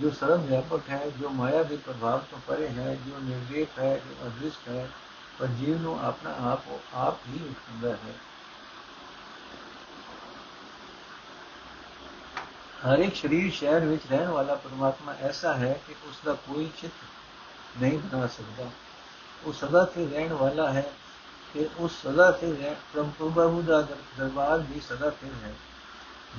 [0.00, 4.26] ਜੋ ਸਰਵ ਵਿਆਪਕ ਹੈ ਜੋ ਮਾਇਆ ਦੇ ਪ੍ਰਭਾਵ ਤੋਂ ਪਰੇ ਹੈ ਜੋ ਨਿਰਦੇਸ਼ ਹੈ ਜੋ
[4.26, 4.88] ਅਦ੍ਰਿਸ਼ਟ ਹੈ
[5.38, 8.14] ਪਰ ਜੀਵ ਨੂੰ ਆਪਣਾ ਆਪ ਆਪ ਹੀ ਉਠਾਉਂਦਾ ਹੈ
[12.86, 17.80] ਹਰ ਇੱਕ ਸਰੀਰ ਸ਼ਹਿਰ ਵਿੱਚ ਰਹਿਣ ਵਾਲਾ ਪਰਮਾਤਮਾ ਐਸਾ ਹੈ ਕਿ ਉਸ ਦਾ ਕੋਈ ਚਿੱਤ
[17.82, 18.70] ਨਹੀਂ ਬਣਾ ਸਕਦਾ
[19.44, 20.92] ਉਹ ਸਦਾ ਤੇ ਰਹਿਣ ਵਾਲਾ ਹੈ
[21.54, 22.74] ਕਿ ਉਸ ਸਦਾ ਤੇ ਰਹਿ,
[23.18, 23.80] ਪ੍ਰਭੂ ਦਾ
[24.18, 25.54] ਦਰਬਾਰ ਵੀ ਸਦਾ ਤੇ ਹੈ।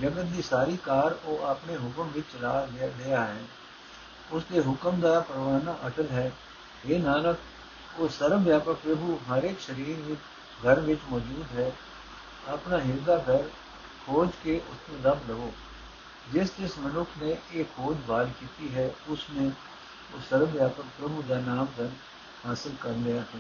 [0.02, 3.44] ਜਗਤ ਦੀ ਸਾਰੀ ਕਾਰ ਉਹ ਆਪਣੇ ਹੁਕਮ ਵਿੱਚ ਚਲਾ ਰਿਹਾ ਹੈ।
[4.32, 6.32] ਉਸ ਦੇ ਹੁਕਮ ਦਾ ਪਰਵਾਨਾ ਅਟਲ ਹੈ।
[6.86, 7.38] ਇਹ ਨਾਨਕ,
[7.98, 10.22] ਉਹ ਸਰਵ ਵਿਆਪਕ ਪ੍ਰਭੂ ਹਰ ਇੱਕ ਸਰੀਰ ਵਿੱਚ,
[10.68, 11.72] ਘਰ ਵਿੱਚ ਮੌਜੂਦ ਹੈ।
[12.48, 13.44] ਆਪਣਾ ਹਿਰਦਾ ਘਰ
[14.06, 15.54] ਖੋਜ ਕੇ ਉਸ ਨੂੰ ਲੱਭ ਲਵੋ।
[16.32, 19.52] ਜਿਸ ਜਿਸ ਮਨੁੱਖ ਨੇ ਇਹ ਖੋਜ ਬਾਲ ਕੀਤੀ ਹੈ ਉਸ ਨੇ
[20.14, 21.90] ਉਹ ਸਰਵ ਵਿਆਪਕ ਪ੍ਰਭੂ ਦਾ ਨਾਮ ਧਨ
[22.48, 23.40] ਹਾਸਲ ਕਰ ਲਿਆ ਹੈ।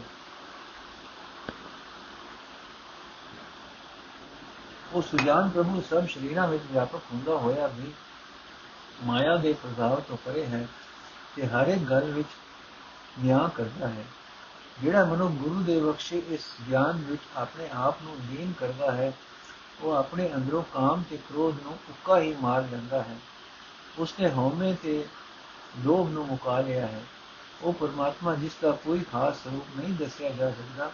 [4.94, 7.92] ਉਹ ਸੁਜਾਨ ਪ੍ਰਭੂ ਸਭ ਸ਼ਰੀਰਾਂ ਵਿੱਚ ਵਿਆਪਕ ਹੁੰਦਾ ਹੋਇਆ ਵੀ
[9.04, 10.68] ਮਾਇਆ ਦੇ ਪ੍ਰਭਾਵ ਤੋਂ ਪਰੇ ਹੈ
[11.36, 12.28] ਤੇ ਹਰ ਇੱਕ ਗੱਲ ਵਿੱਚ
[13.20, 14.06] ਨਿਆਂ ਕਰਦਾ ਹੈ।
[14.82, 19.13] ਜਿਹੜਾ ਮਨੁ ਗੁਰੂ ਦੇ ਬਖਸ਼ੇ ਇਸ ਗਿਆਨ ਵਿੱਚ ਆਪਣੇ ਆਪ ਨੂੰ ਲੀਨ ਕਰਦਾ ਹੈ,
[19.82, 23.18] ਉਹ ਆਪਣੇ ਅੰਦਰੋਂ ਕਾਮ ਤੇ ਕ੍ਰੋਧ ਨੂੰ ਉੱਕਾ ਹੀ ਮਾਰ ਲੈਂਦਾ ਹੈ।
[23.98, 25.08] ਉਸਨੇ ਹਉਮੈ ਤੇ
[25.80, 27.04] ਲੋਭ ਨੂੰ ਮੁਕਾ ਲਿਆ ਹੈ।
[27.63, 30.91] ਉਹ ਪਰਮਾਤਮਾ ਜਿਸ ਦਾ ਕੋਈ ਖਾਸ ਸਰੂਪ ਨਹੀਂ ਦੱਸਿਆ ਜਾ ਸਕਦਾ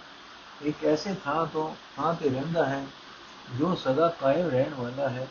[0.62, 2.86] ਇੱਕ ਐਸੇ ਥਾਂ ਤੋਂ ਥਾਂ ਤੇ ਰਹਿੰਦਾ ਹੈ
[3.60, 5.28] ਜੋ ਸਦਾ ਕਾਇਮ ਰਹਿਣ ਵਾਲਾ ਹੈ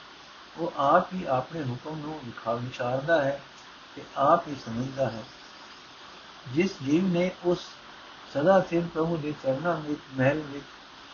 [0.58, 3.40] ਉਹ ਆਪ ਹੀ ਆਪਣੇ ਹੁਕਮ ਨੂੰ ਵਿਖਾ ਵਿਚਾਰਦਾ ਹੈ
[3.96, 5.22] ਤੇ ਆਪ ਹੀ ਸਮਝਦਾ ਹੈ
[6.54, 7.66] ਜਿਸ ਜੀਵ ਨੇ ਉਸ
[8.34, 10.64] ਸਦਾ ਸਿਰ ਪ੍ਰਭੂ ਦੇ ਚਰਨਾਂ ਵਿੱਚ ਮਹਿਲ ਵਿੱਚ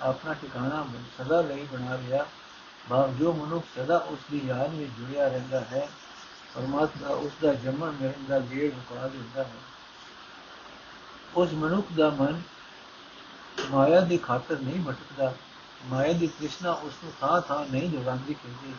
[0.00, 0.84] ਆਪਣਾ ਟਿਕਾਣਾ
[1.18, 2.26] ਸਦਾ ਲਈ ਬਣਾ ਲਿਆ
[2.88, 5.88] ਭਾਵ ਜੋ ਮਨੁੱਖ ਸਦਾ ਉਸ ਦੀ ਯਾਦ ਵਿੱਚ ਜੁੜਿਆ ਰਹਿੰਦਾ ਹੈ
[6.54, 9.73] ਪਰਮਾਤਮਾ ਉਸ ਦਾ ਜਮਨ ਮਰਨ ਦਾ ਗੇੜ ਮੁਕਾ ਦਿੰਦਾ ਹੈ
[11.36, 12.42] ਉਸ ਮਨੁੱਖ ਦਾ ਮਨ
[13.70, 15.34] ਮਾਇਆ ਦੀ ਖਾਤਰ ਨਹੀਂ ਭਟਕਦਾ
[15.86, 18.74] ਮਾਇਆ ਦੀ ਕ੍ਰਿਸ਼ਨਾ ਉਸ ਨੂੰ ਥਾਂ ਥਾਂ ਨਹੀਂ ਜਗਾਉਂਦੀ ਫਿਰਦੀ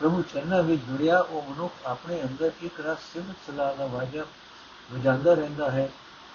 [0.00, 4.24] ਪ੍ਰਭੂ ਚਰਨਾਂ ਵਿੱਚ ਜੁੜਿਆ ਉਹ ਮਨੁੱਖ ਆਪਣੇ ਅੰਦਰ ਇੱਕ ਰਸ ਸਿਮਤ ਸਲਾਹ ਦਾ ਵਾਜਾ
[4.92, 5.90] ਵਜਾਉਂਦਾ ਰਹਿੰਦਾ ਹੈ,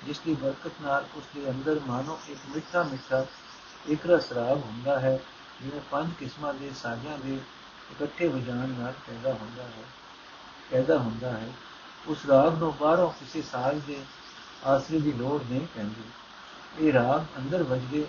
[0.05, 3.25] ਜਿਸ ਦੀ ਬਰਕਤ ਨਾਲ ਉਸ ਦੇ ਅੰਦਰ ਮਾਨੋ ਇੱਕ ਮਿੱਠਾ ਮਿੱਠਾ,
[3.87, 5.19] ਇੱਕ ਰਸ ਰਾਗ ਹੁੰਦਾ ਹੈ,
[5.61, 7.35] ਜਿਵੇਂ ਪੰਜ ਕਿਸਮਾਂ ਦੇ ਸਾਜ਼ਾਂ ਦੇ
[7.91, 9.83] ਇਕੱਠੇ ਵਜਾਣ ਨਾਲ ਪੈਦਾ ਹੁੰਦਾ ਹੈ,
[10.71, 11.49] ਪੈਦਾ ਹੁੰਦਾ ਹੈ।
[12.07, 13.99] ਉਸ ਰਾਗ ਨੂੰ ਬਾਹਰੋਂ ਕਿਸੇ ਸਾਜ਼ ਦੇ
[14.65, 16.03] ਆਸਰੇ ਦੀ ਲੋੜ ਨਹੀਂ ਪੈਂਦੀ।
[16.87, 18.07] ਇਹ ਰਾਗ ਅੰਦਰ ਵਜਦੇ,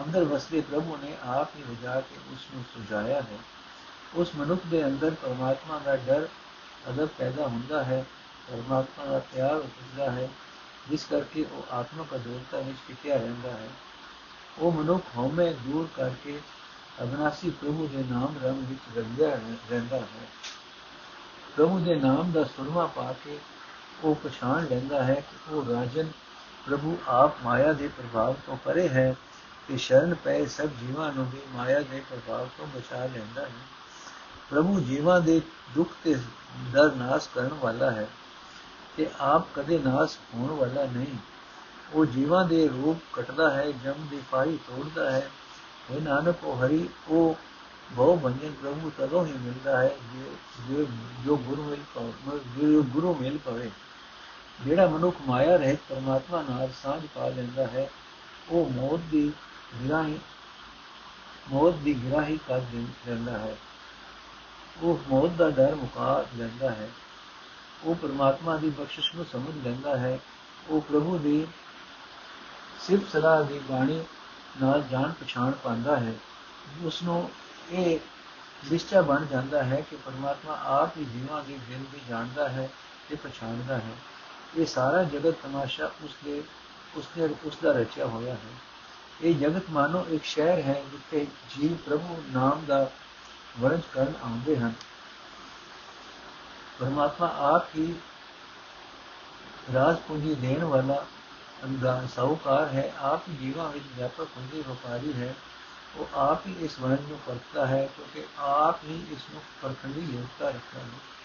[0.00, 3.38] ਅੰਦਰ ਵਸਦੇ ਪ੍ਰਭੂ ਨੇ ਆਪ ਹੀ ਵਜਾ ਕੇ ਉਸ ਨੂੰ ਸੁਝਾਇਆ ਹੈ।
[4.14, 6.28] ਉਸ ਮਨੁੱਖ ਦੇ ਅੰਦਰ ਪਰਮਾਤਮਾ ਦਾ ਡਰ,
[6.88, 8.04] ਅਦਬ ਪੈਦਾ ਹੁੰਦਾ ਹੈ।
[8.48, 10.28] ਪਰਮਾਤਮਾ ਦਾ ਪਿਆਰ ਉਪਜਦਾ ਹੈ,
[10.90, 13.68] ਜਿਸ ਕਰਕੇ ਉਹ ਆਤਮਕ ਅਦੁਰਤਾ ਵਿੱਚ ਟਿਕਿਆ ਰਹਿੰਦਾ ਹੈ।
[14.58, 16.40] ਉਹ ਮਨੁੱਖ ਹਉਮੈ ਦੂਰ ਕਰਕੇ
[17.02, 19.38] ਅਬਨਾਸੀ ਪ੍ਰਭੂ ਦੇ ਨਾਮ ਰੰਗ ਵਿੱਚ ਰੰਗਿਆ
[19.70, 20.26] ਰਹਿੰਦਾ ਹੈ।
[21.56, 23.38] ਪ੍ਰਭੂ ਦੇ ਨਾਮ ਦਾ ਸੁਰਮਾ ਪਾ ਕੇ
[24.04, 26.08] ਉਹ ਪਛਾਣ ਲੈਂਦਾ ਹੈ ਕਿ ਉਹ ਰਾਜਨ
[26.66, 29.14] ਪ੍ਰਭੂ ਆਪ ਮਾਇਆ ਦੇ ਪ੍ਰਭਾਵ ਤੋਂ ਪਰੇ ਹੈ
[29.68, 33.50] ਤੇ ਸ਼ਰਨ ਪਏ ਸਭ ਜੀਵਾਂ ਨੂੰ ਵੀ ਮਾਇਆ ਦੇ ਪ੍ਰਭਾਵ ਤੋਂ ਬਚਾ ਲੈਂਦਾ ਹੈ।
[34.50, 35.40] ਪ੍ਰਭੂ ਜੀਵਾਂ ਦੇ
[35.74, 36.16] ਦੁੱਖ ਤੇ
[36.72, 38.08] ਦਰ ਨਾਸ ਕਰਨ ਵਾਲਾ ਹੈ
[38.96, 41.16] ਤੇ ਆਪ ਕਦੇ ਨਾਸ ਹੋਣ ਵਾਲਾ ਨਹੀਂ।
[41.92, 45.30] ਉਹ ਜੀਵਾਂ ਦੇ ਰੂਪ ਕਟਦਾ ਹੈ, ਜਮ ਦੀ ਪਾਈ ਤੋੜਦਾ ਹੈ।
[45.90, 47.38] ਇਹ ਨਾਨਕ, ਉਹ ਹਰੀ, ਉਹ
[47.92, 49.90] ਬਹੁ ਬੰਜਨ ਪ੍ਰਭੂ ਤਦੋਂ ਹੀ ਮਿਲਦਾ ਹੈ
[50.68, 50.86] ਜੇ
[51.24, 52.38] ਜੋ ਗੁਰੂ ਮਿਲ
[52.72, 53.70] ਜੋ ਗੁਰੂ ਮਿਲ ਪਵੇ।
[54.64, 57.90] ਜਿਹੜਾ ਮਨੁੱਖ ਮਾਇਆ ਰਹਿਤ ਪਰਮਾਤਮਾ ਨਾਲ ਸਾਝ ਪਾ ਲੈਂਦਾ ਹੈ,
[58.48, 59.32] ਉਹ ਮੌਤ ਦੀ
[59.82, 60.18] ਗਿਰਾਹੀ,
[61.50, 63.56] ਮੌਤ ਦੀ ਗਿਰਾਹੀ ਕਰ ਦਿੰਦਾ ਹੈ।
[64.82, 66.90] ਉਹ ਮੌਤ ਦਾ ਡਰ ਮੁਕਾ ਲੈਂਦਾ ਹੈ।
[67.84, 70.18] ਉਹ ਪਰਮਾਤਮਾ ਦੀ ਬਖਸ਼ਿਸ਼ ਨੂੰ ਸਮਝ ਲੈਂਦਾ ਹੈ।
[70.68, 71.46] ਉਹ ਪ੍ਰਭੂ ਦੀ
[72.80, 74.04] ਸਿਰਫ ਸਲਾਹ ਦੀ ਬਾਣੀ
[74.62, 76.14] ਨਾਲ ਜਾਣ ਪਛਾਣ ਪਾਉਂਦਾ ਹੈ।
[76.82, 77.30] ਉਸ ਨੂੰ
[77.70, 77.98] ਇਹ
[78.72, 82.70] ਨਿਸ਼ਚੈ ਬਣ ਜਾਂਦਾ ਹੈ ਕਿ ਪਰਮਾਤਮਾ ਆਪ ਹੀ ਜੀਵਾਂ ਦੀ ਦਿਲ ਦੀ ਜਾਣਦਾ ਹੈ
[83.08, 83.90] ਤੇ ਪਛਾਣਦਾ ਹੈ।
[84.56, 86.42] ਇਹ ਸਾਰਾ ਜਗਤ ਤਮਾਸ਼ਾ ਉਸ ਦੇ
[86.96, 88.50] ਉਸ ਦੇ ਉਸ ਦਾ ਰਚਿਆ ਹੋਇਆ ਹੈ।
[89.22, 92.90] ਇਹ ਜਗਤ ਮਾਨੋ ਇੱਕ ਸ਼ਹਿਰ ਹੈ ਜਿੱਥੇ ਜੀਵ ਪ੍ਰਭੂ ਨਾਮ ਦਾ
[93.60, 94.72] ਵਰਜ ਕਰਨ ਆਉਂਦੇ ਹਨ।
[96.80, 97.94] ਪਰਮਾਤਮਾ ਆਪ ਹੀ
[99.74, 101.06] ਰਾਜ ਪੂੰਜੀ ਦੇਣ ਵਾਲਾ
[101.64, 105.34] ਅੰਦਾ ਸਾਹੂਕਾਰ ਹੈ। ਆਪ ਹੀ ਜੀਵਾਂ ਵਿੱਚ ਵਿਆਪਕ ਪੂੰਜੀ ਵਪਾਰੀ ਹੈ।
[105.96, 110.00] ਉਹ ਆਪ ਹੀ ਇਸ ਵਰਜ ਨੂੰ ਪਰਖਦਾ ਹੈ ਕਿਉਂਕਿ ਆਪ ਹੀ ਇਸ ਨੂੰ ਪਰਖਣ ਦੀ
[110.00, 111.19] ਯੋਗਤਾ ਰੱਖਦਾ ਹੈ।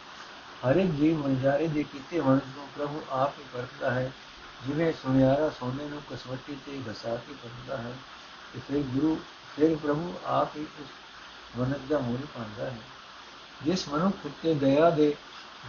[0.62, 4.12] ਹਰ ਇੱਕ ਜੀਵ ਮਨਜਾਰੇ ਦੇ ਕੀਤੇ ਵਰਜ ਨੂੰ ਪ੍ਰਭੂ ਆਪ ਹੀ ਪਰਖਦਾ ਹੈ,
[4.68, 7.94] ਜਿਵੇਂ ਸੁਨਿਆਰਾ ਸੋਨੇ ਨੂੰ ਕਸਵੱਟੀ ਤੇ ਘਸਾ ਕੇ ਪਰਖਦਾ ਹੈ
[8.54, 9.18] ਤੇ ਫਿਰ ਗੁਰੂ,
[9.56, 10.88] ਫਿਰ ਪ੍ਰਭੂ ਆਪ ਹੀ ਉਸ
[11.58, 12.78] ਵਰਜ ਦਾ ਮੂਲ ਪਾਉਂਦਾ ਹੈ।
[13.64, 15.16] ਜਿਸ ਮਨੁੱਖ ਉੱਤੇ ਦਇਆ ਦੇ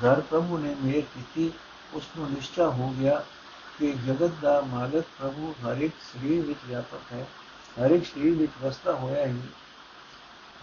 [0.04, 1.52] ਘਰ ਪ੍ਰਭੂ ਨੇ ਮੇਰ ਕੀਤੀ,
[1.94, 3.24] ਉਸ ਨੂੰ ਨਿਸ਼ਚਾ ਹੋ ਗਿਆ
[3.78, 7.26] ਕਿ ਜਗਤ ਦਾ ਮਾਲਕ ਪ੍ਰਭੂ ਹਰ ਇੱਕ ਸਰੀਰ ਵਿੱਚ ਵਿਆਪਕ ਹੈ,
[7.76, 9.40] ਹਰ ਇੱਕ ਸਰੀਰ ਵਿੱਚ ਵਸਦਾ ਹੋਇਆ ਹੀ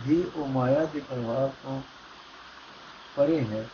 [0.01, 1.81] ਵੀ ਉਹ ਮਾਇਆ ਦੇ ਪ੍ਰਭਾਵ ਤੋਂ
[3.15, 3.67] ਪਰੇ ਹੈ।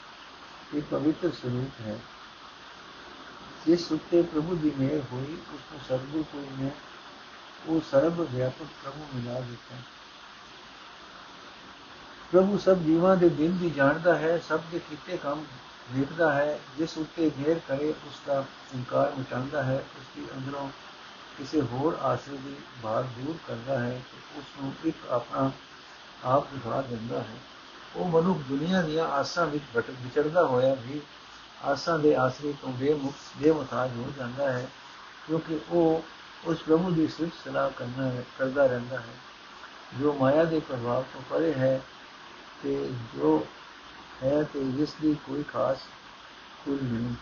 [0.75, 1.97] ਇਹ ਪਵਿੱਤਰ ਸਰੂਪ ਹੈ
[3.65, 6.71] ਜਿਸ ਉੱਤੇ ਪ੍ਰਭੂ ਦੀ ਮਿਹਰ ਹੋਈ ਉਸ ਨੂੰ ਸਤਿਗੁਰ ਕੋਈ ਨੇ
[7.67, 9.75] ਉਹ ਸਰਬ ਵਿਆਪਕ ਪ੍ਰਭੂ ਮਿਲਾ ਦਿੱਤਾ
[12.31, 15.43] ਪ੍ਰਭੂ ਸਭ ਜੀਵਾਂ ਦੇ ਦਿਲ ਦੀ ਜਾਣਦਾ ਹੈ ਸਭ ਦੇ ਕੀਤੇ ਕੰਮ
[15.91, 18.43] ਵੇਖਦਾ ਹੈ ਜਿਸ ਉੱਤੇ ਘੇਰ ਕਰੇ ਉਸ ਦਾ
[18.75, 20.69] ਇਨਕਾਰ ਮਚਾਉਂਦਾ ਹੈ ਉਸ ਦੀ ਅੰਦਰੋਂ
[21.37, 25.51] ਕਿਸੇ ਹੋਰ ਆਸਰੇ ਦੀ ਬਾਤ ਦੂਰ ਕਰਦਾ ਹੈ ਤੇ ਉਸ ਨੂੰ ਇੱਕ ਆਪਣਾ
[26.23, 27.37] ਆਪ ਦਿਖਾ ਦਿੰਦਾ ਹੈ
[27.95, 31.01] ਉਹ ਮਨੁੱਖ ਦੁਨੀਆ ਦੀਆਂ ਆਸਾਂ ਵਿੱਚ ਭਟਕ ਵਿਚਰਦਾ ਹੋਇਆ ਵੀ
[31.63, 34.67] ਆਸਾਂ ਦੇ ਆਸਰੇ ਤੋਂ ਬੇਮੁਕਤ ਬੇਮਤਾਜ ਹੋ ਜਾਂਦਾ ਹੈ,
[35.27, 36.03] ਕਿਉਂਕਿ ਉਹ
[36.45, 39.13] ਉਸ ਪ੍ਰਭੂ ਦੀ ਸਿਫਤ ਸਲਾਹ ਕਰਨਾ ਕਰਦਾ ਰਹਿੰਦਾ ਹੈ।
[39.99, 41.81] ਜੋ ਮਾਇਆ ਦੇ ਪ੍ਰਭਾਵ ਤੋਂ ਪਰੇ ਹੈ
[42.63, 43.47] ਤੇ ਜੋ
[44.23, 45.77] ਹੈ ਤੇ ਜਿਸ ਦੀ ਕੋਈ ਖਾਸ
[46.65, 47.15] ਕੁਲ ਨਹੀਂ।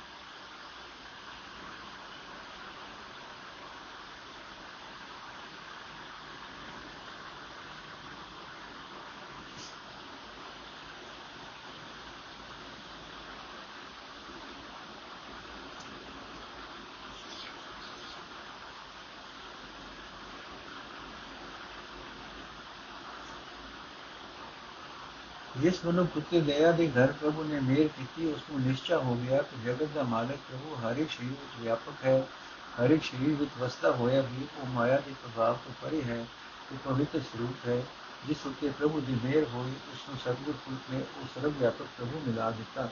[25.77, 29.57] ਜਿਸ ਮਨੁੱਖ ਦਇਆ ਦੇ ਘਰ ਪ੍ਰਭੂ ਨੇ ਮੇਰ ਕੀਤੀ, ਉਸ ਨੂੰ ਨਿਸ਼ਚਾ ਹੋ ਗਿਆ ਕਿ
[29.65, 32.27] ਜਗਤ ਦਾ ਮਾਲਕ ਪ੍ਰਭੂ ਹਰ ਇੱਕ ਸ਼ਰੀਰ ਵਿੱਚ ਵਿਆਪਕ ਹੈ,
[32.79, 36.25] ਹਰ ਇੱਕ ਸ਼ਰੀਰ ਵਿੱਚ ਵਸਦਾ ਹੋਇਆ ਵੀ ਉਹ ਮਾਇਆ ਦੇ ਪ੍ਰਭਾਵ ਤੋਂ ਪਰੇ ਹੈ
[36.71, 37.83] ਇਹ ਪਵਿੱਤਰ ਸਰੂਪ ਹੈ।
[38.27, 40.53] ਜਿਸ ਉੱਤੇ ਪ੍ਰਭੂ ਦੀ ਮਿਹਰ ਹੋਈ, ਉਸ ਨੂੰ ਸਤਿਗੁਰ
[40.91, 42.89] ਨੇ ਉਹ ਸਰਬ ਵਿਆਪਕ ਪ੍ਰਭੂ ਮਿਲਾ ਦਿੱਤਾ।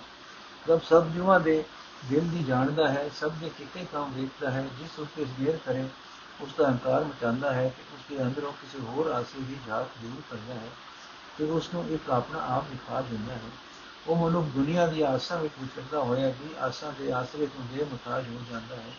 [0.68, 1.64] ਜਦ ਸਭ ਜੀਵਾਂ ਦੇ
[2.06, 5.88] ਦਿਲ ਦੀ ਜਾਣਦਾ ਹੈ, ਸਭ ਦੇ ਕਿਤੇ ਕੰਮ ਵੇਖਦਾ ਹੈ। ਜਿਸ ਉੱਤੇ ਮਿਹਰ ਕਰੇ,
[6.42, 10.22] ਉਸ ਦਾ ਹੰਕਾਰ ਮਚਾਉਂਦਾ ਹੈ ਕਿ ਉਸ ਦੇ ਅੰਦਰੋਂ ਕਿਸੇ ਹੋਰ ਆਸੇ ਦੀ ਝਾਕ ਦੂਰ
[10.30, 10.70] ਕਰਦਾ ਹੈ।
[11.38, 13.40] ਤੇ ਉਸ ਨੂੰ ਇੱਕ ਆਪਣਾ ਆਪ ਦਿਖਾ ਦਿੰਦਾ ਹੈ।
[14.08, 18.42] ਉਹ ਮਨੁੱਖ ਦੁਨੀਆ ਦੀ ਆਸਾਂ ਵਿੱਚ ਵਿਚਰਦਾ ਹੋਇਆ ਵੀ ਆਸਾਂ ਦੇ ਆਸਰੇ ਤੋਂ ਬੇਮੁਤਾਜ ਹੋ
[18.52, 18.92] ਜਾਂਦਾ ਹੈ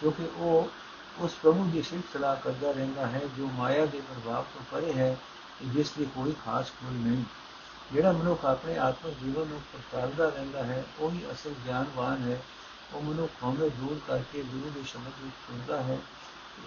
[0.00, 0.70] ਕਿਉਂਕਿ ਉਹ
[1.18, 5.16] ਉਸ ਪ੍ਰਭੂ ਦੀ ਸਿਫਤ ਸਲਾਹ ਕਰਦਾ ਰਹਿੰਦਾ ਹੈ, ਜੋ ਮਾਇਆ ਦੇ ਪ੍ਰਭਾਵ ਤੋਂ ਪਰੇ ਹੈ,
[5.64, 7.24] ਜਿਸ ਦੀ ਕੋਈ ਖਾਸ ਕੋਈ ਨਹੀਂ।
[7.92, 12.42] ਜਿਹੜਾ ਮਨੁੱਖ ਆਪਣੇ ਆਤਮਿਕ ਜੀਵਨ ਨੂੰ ਪ੍ਰਚਾਰਦਾ ਰਹਿੰਦਾ ਹੈ, ਉਹ ਹੀ ਅਸਲ ਗਿਆਨਵਾਨ ਹੈ।
[12.92, 15.98] ਉਹ ਮਨੁੱਖ ਹਉਮੈ ਦੂਰ ਕਰਕੇ ਗੁਰੂ ਦੀ ਸ਼ਬਦ ਵਿੱਚ ਹੁੰਦਾ ਹੈ।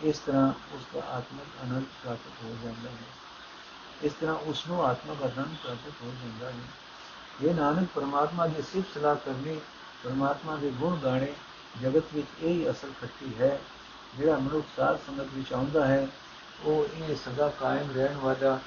[0.03, 3.26] ਇਸ ਤਰ੍ਹਾਂ ਉਸ ਦਾ ਆਤਮਿਕ ਅਨੰਦ ਪ੍ਰਾਪਤ ਹੋ ਜਾਂਦਾ ਹੈ।
[4.03, 6.55] ਇਸ ਤਰ੍ਹਾਂ ਉਸ ਨੂੰ ਆਤਮਿਕ ਆਨੰਦ ਪ੍ਰਾਪਤ ਹੋ ਜਾਂਦਾ ਹੈ।
[7.43, 9.61] ਇਹ ਨਾਨਕ ਪਰਮਾਤਮਾ ਦੀ ਸਿਫਤ ਸਲਾਹ ਕਰਨੀ,
[10.03, 11.33] ਪਰਮਾਤਮਾ ਦੇ ਗੁਣ ਗਾਣੇ
[11.81, 13.59] ਜਗਤ ਵਿੱਚ ਇਹ ਹੀ ਅਸਲ ਖੱਟੀ ਹੈ,
[14.17, 16.07] ਜਿਹੜਾ ਮਨੁੱਖ ਸਾਧ ਸੰਗਤ ਵਿੱਚ ਆਉਂਦਾ ਹੈ,
[16.63, 18.59] ਉਹ ਇਹ ਸਦਾ ਕਾਇਮ ਰਹਿਣ ਵਾਲਾ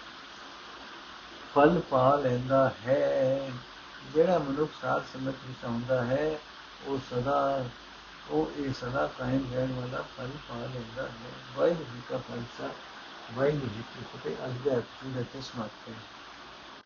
[1.54, 3.50] ਫਲ ਪਾ ਲੈਂਦਾ ਹੈ।
[4.14, 6.38] ਜਿਹੜਾ ਮਨੁੱਖ ਸਾਧ ਸੰਗਤ ਵਿੱਚ ਆਉਂਦਾ ਹੈ,
[6.86, 7.64] ਉਹ ਸਦਾ,
[8.30, 11.08] ਉਹ ਇਹ ਸਦਾ ਕਾਇਮ ਰਹਿਣ ਵਾਲਾ ਫਲ ਪਾ ਲੈਂਦਾ ਹੈ।
[11.56, 12.70] ਵਾਹਿਗੁਰੂ ਜੀ ਕਾ ਖਾਲਸਾ।
[13.30, 14.80] ਵਾਹਿਗੁਰੂ ਜੀ ਕੀ ਫਤਿਹ ਅੱਜ ਦਾ